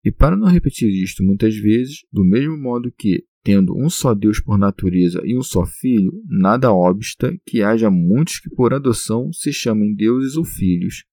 E 0.03 0.11
para 0.11 0.37
não 0.37 0.47
repetir 0.47 0.89
isto 0.89 1.23
muitas 1.23 1.55
vezes, 1.55 1.99
do 2.11 2.23
mesmo 2.23 2.57
modo 2.57 2.91
que, 2.97 3.25
tendo 3.43 3.77
um 3.77 3.89
só 3.89 4.13
Deus 4.13 4.39
por 4.39 4.57
natureza 4.57 5.21
e 5.25 5.37
um 5.37 5.41
só 5.41 5.65
Filho, 5.65 6.11
nada 6.27 6.71
obsta 6.71 7.37
que 7.45 7.61
haja 7.61 7.89
muitos 7.89 8.39
que 8.39 8.49
por 8.49 8.73
adoção 8.73 9.31
se 9.33 9.51
chamem 9.51 9.93
deuses 9.93 10.35
ou 10.35 10.45
filhos, 10.45 11.03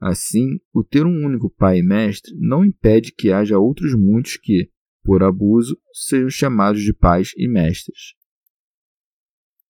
Assim, 0.00 0.58
o 0.72 0.82
ter 0.82 1.04
um 1.04 1.26
único 1.26 1.50
pai 1.50 1.80
e 1.80 1.82
mestre 1.82 2.34
não 2.38 2.64
impede 2.64 3.12
que 3.12 3.30
haja 3.30 3.58
outros 3.58 3.94
muitos 3.94 4.38
que, 4.38 4.70
por 5.04 5.22
abuso, 5.22 5.78
sejam 5.92 6.30
chamados 6.30 6.82
de 6.82 6.94
pais 6.94 7.32
e 7.36 7.46
mestres. 7.46 8.14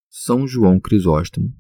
São 0.08 0.46
João 0.46 0.78
Crisóstomo. 0.78 1.52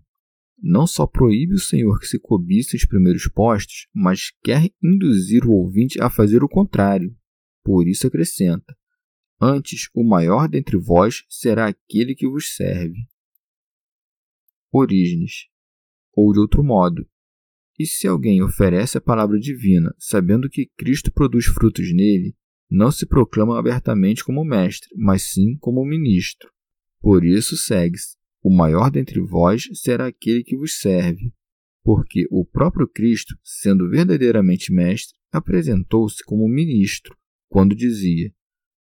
Não 0.62 0.86
só 0.86 1.06
proíbe 1.06 1.54
o 1.54 1.58
Senhor 1.58 1.98
que 1.98 2.06
se 2.06 2.18
cobice 2.18 2.76
os 2.76 2.84
primeiros 2.84 3.26
postos, 3.28 3.88
mas 3.94 4.30
quer 4.42 4.70
induzir 4.82 5.46
o 5.46 5.52
ouvinte 5.52 6.00
a 6.00 6.10
fazer 6.10 6.44
o 6.44 6.48
contrário. 6.48 7.16
Por 7.64 7.88
isso 7.88 8.06
acrescenta: 8.06 8.76
Antes, 9.40 9.88
o 9.94 10.04
maior 10.04 10.48
dentre 10.48 10.76
vós 10.76 11.24
será 11.28 11.68
aquele 11.68 12.14
que 12.14 12.28
vos 12.28 12.54
serve. 12.54 12.98
Orígenes. 14.70 15.48
Ou 16.14 16.32
de 16.32 16.40
outro 16.40 16.62
modo, 16.62 17.08
e 17.80 17.86
se 17.86 18.06
alguém 18.06 18.42
oferece 18.42 18.98
a 18.98 19.00
palavra 19.00 19.38
divina, 19.38 19.94
sabendo 19.98 20.50
que 20.50 20.70
Cristo 20.76 21.10
produz 21.10 21.46
frutos 21.46 21.90
nele, 21.94 22.36
não 22.70 22.92
se 22.92 23.06
proclama 23.06 23.58
abertamente 23.58 24.22
como 24.22 24.44
mestre, 24.44 24.90
mas 24.94 25.32
sim 25.32 25.56
como 25.58 25.82
ministro. 25.86 26.52
Por 27.00 27.24
isso 27.24 27.56
segue-se: 27.56 28.18
o 28.42 28.54
maior 28.54 28.90
dentre 28.90 29.20
vós 29.20 29.68
será 29.74 30.06
aquele 30.06 30.42
que 30.42 30.56
vos 30.56 30.78
serve. 30.78 31.32
Porque 31.82 32.26
o 32.30 32.44
próprio 32.44 32.88
Cristo, 32.88 33.34
sendo 33.42 33.88
verdadeiramente 33.88 34.72
mestre, 34.72 35.18
apresentou-se 35.32 36.22
como 36.24 36.48
ministro, 36.48 37.16
quando 37.48 37.74
dizia: 37.74 38.32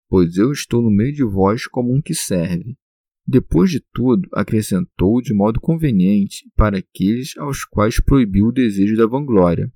Pois 0.08 0.38
eu 0.38 0.52
estou 0.52 0.82
no 0.82 0.92
meio 0.92 1.14
de 1.14 1.24
vós 1.24 1.68
como 1.68 1.94
um 1.94 2.02
que 2.02 2.14
serve. 2.14 2.78
Depois 3.26 3.70
de 3.70 3.80
tudo, 3.94 4.28
acrescentou 4.34 5.22
de 5.22 5.34
modo 5.34 5.62
conveniente 5.62 6.50
para 6.56 6.80
aqueles 6.80 7.38
aos 7.38 7.64
quais 7.64 8.00
proibiu 8.00 8.48
o 8.48 8.52
desejo 8.52 8.98
da 8.98 9.06
vanglória. 9.06 9.72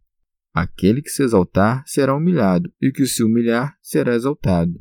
Aquele 0.51 1.01
que 1.01 1.09
se 1.09 1.23
exaltar 1.23 1.83
será 1.85 2.15
humilhado, 2.15 2.73
e 2.81 2.89
o 2.89 2.93
que 2.93 3.05
se 3.05 3.23
humilhar 3.23 3.77
será 3.81 4.15
exaltado. 4.15 4.73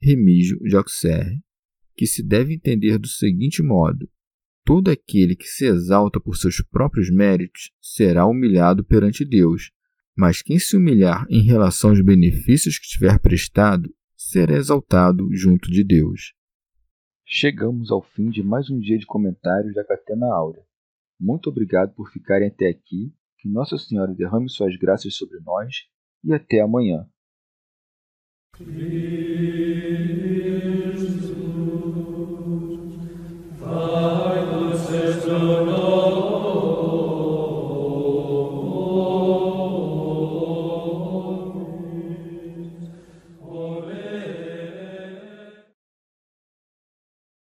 Remígio 0.00 0.58
de 0.60 0.76
Auxerre, 0.76 1.40
que 1.96 2.06
se 2.06 2.22
deve 2.22 2.54
entender 2.54 2.98
do 2.98 3.08
seguinte 3.08 3.62
modo: 3.62 4.08
todo 4.64 4.90
aquele 4.90 5.34
que 5.34 5.46
se 5.46 5.66
exalta 5.66 6.20
por 6.20 6.36
seus 6.36 6.60
próprios 6.60 7.10
méritos 7.10 7.70
será 7.80 8.26
humilhado 8.26 8.84
perante 8.84 9.24
Deus, 9.24 9.70
mas 10.16 10.42
quem 10.42 10.58
se 10.58 10.76
humilhar 10.76 11.26
em 11.28 11.42
relação 11.42 11.90
aos 11.90 12.04
benefícios 12.04 12.78
que 12.78 12.88
tiver 12.88 13.18
prestado 13.18 13.92
será 14.16 14.56
exaltado 14.56 15.28
junto 15.34 15.70
de 15.70 15.82
Deus. 15.82 16.34
Chegamos 17.24 17.90
ao 17.90 18.02
fim 18.02 18.28
de 18.28 18.42
mais 18.42 18.68
um 18.70 18.78
dia 18.78 18.98
de 18.98 19.06
comentários 19.06 19.74
da 19.74 19.84
Catena 19.84 20.26
Áurea. 20.26 20.62
Muito 21.18 21.48
obrigado 21.48 21.94
por 21.94 22.10
ficarem 22.10 22.48
até 22.48 22.68
aqui. 22.68 23.12
Que 23.38 23.48
Nossa 23.48 23.76
Senhora 23.78 24.14
derrame 24.14 24.48
suas 24.48 24.76
graças 24.76 25.16
sobre 25.16 25.40
nós 25.40 25.74
e 26.22 26.32
até 26.32 26.60
amanhã. 26.60 27.06
Lord. 35.38 36.11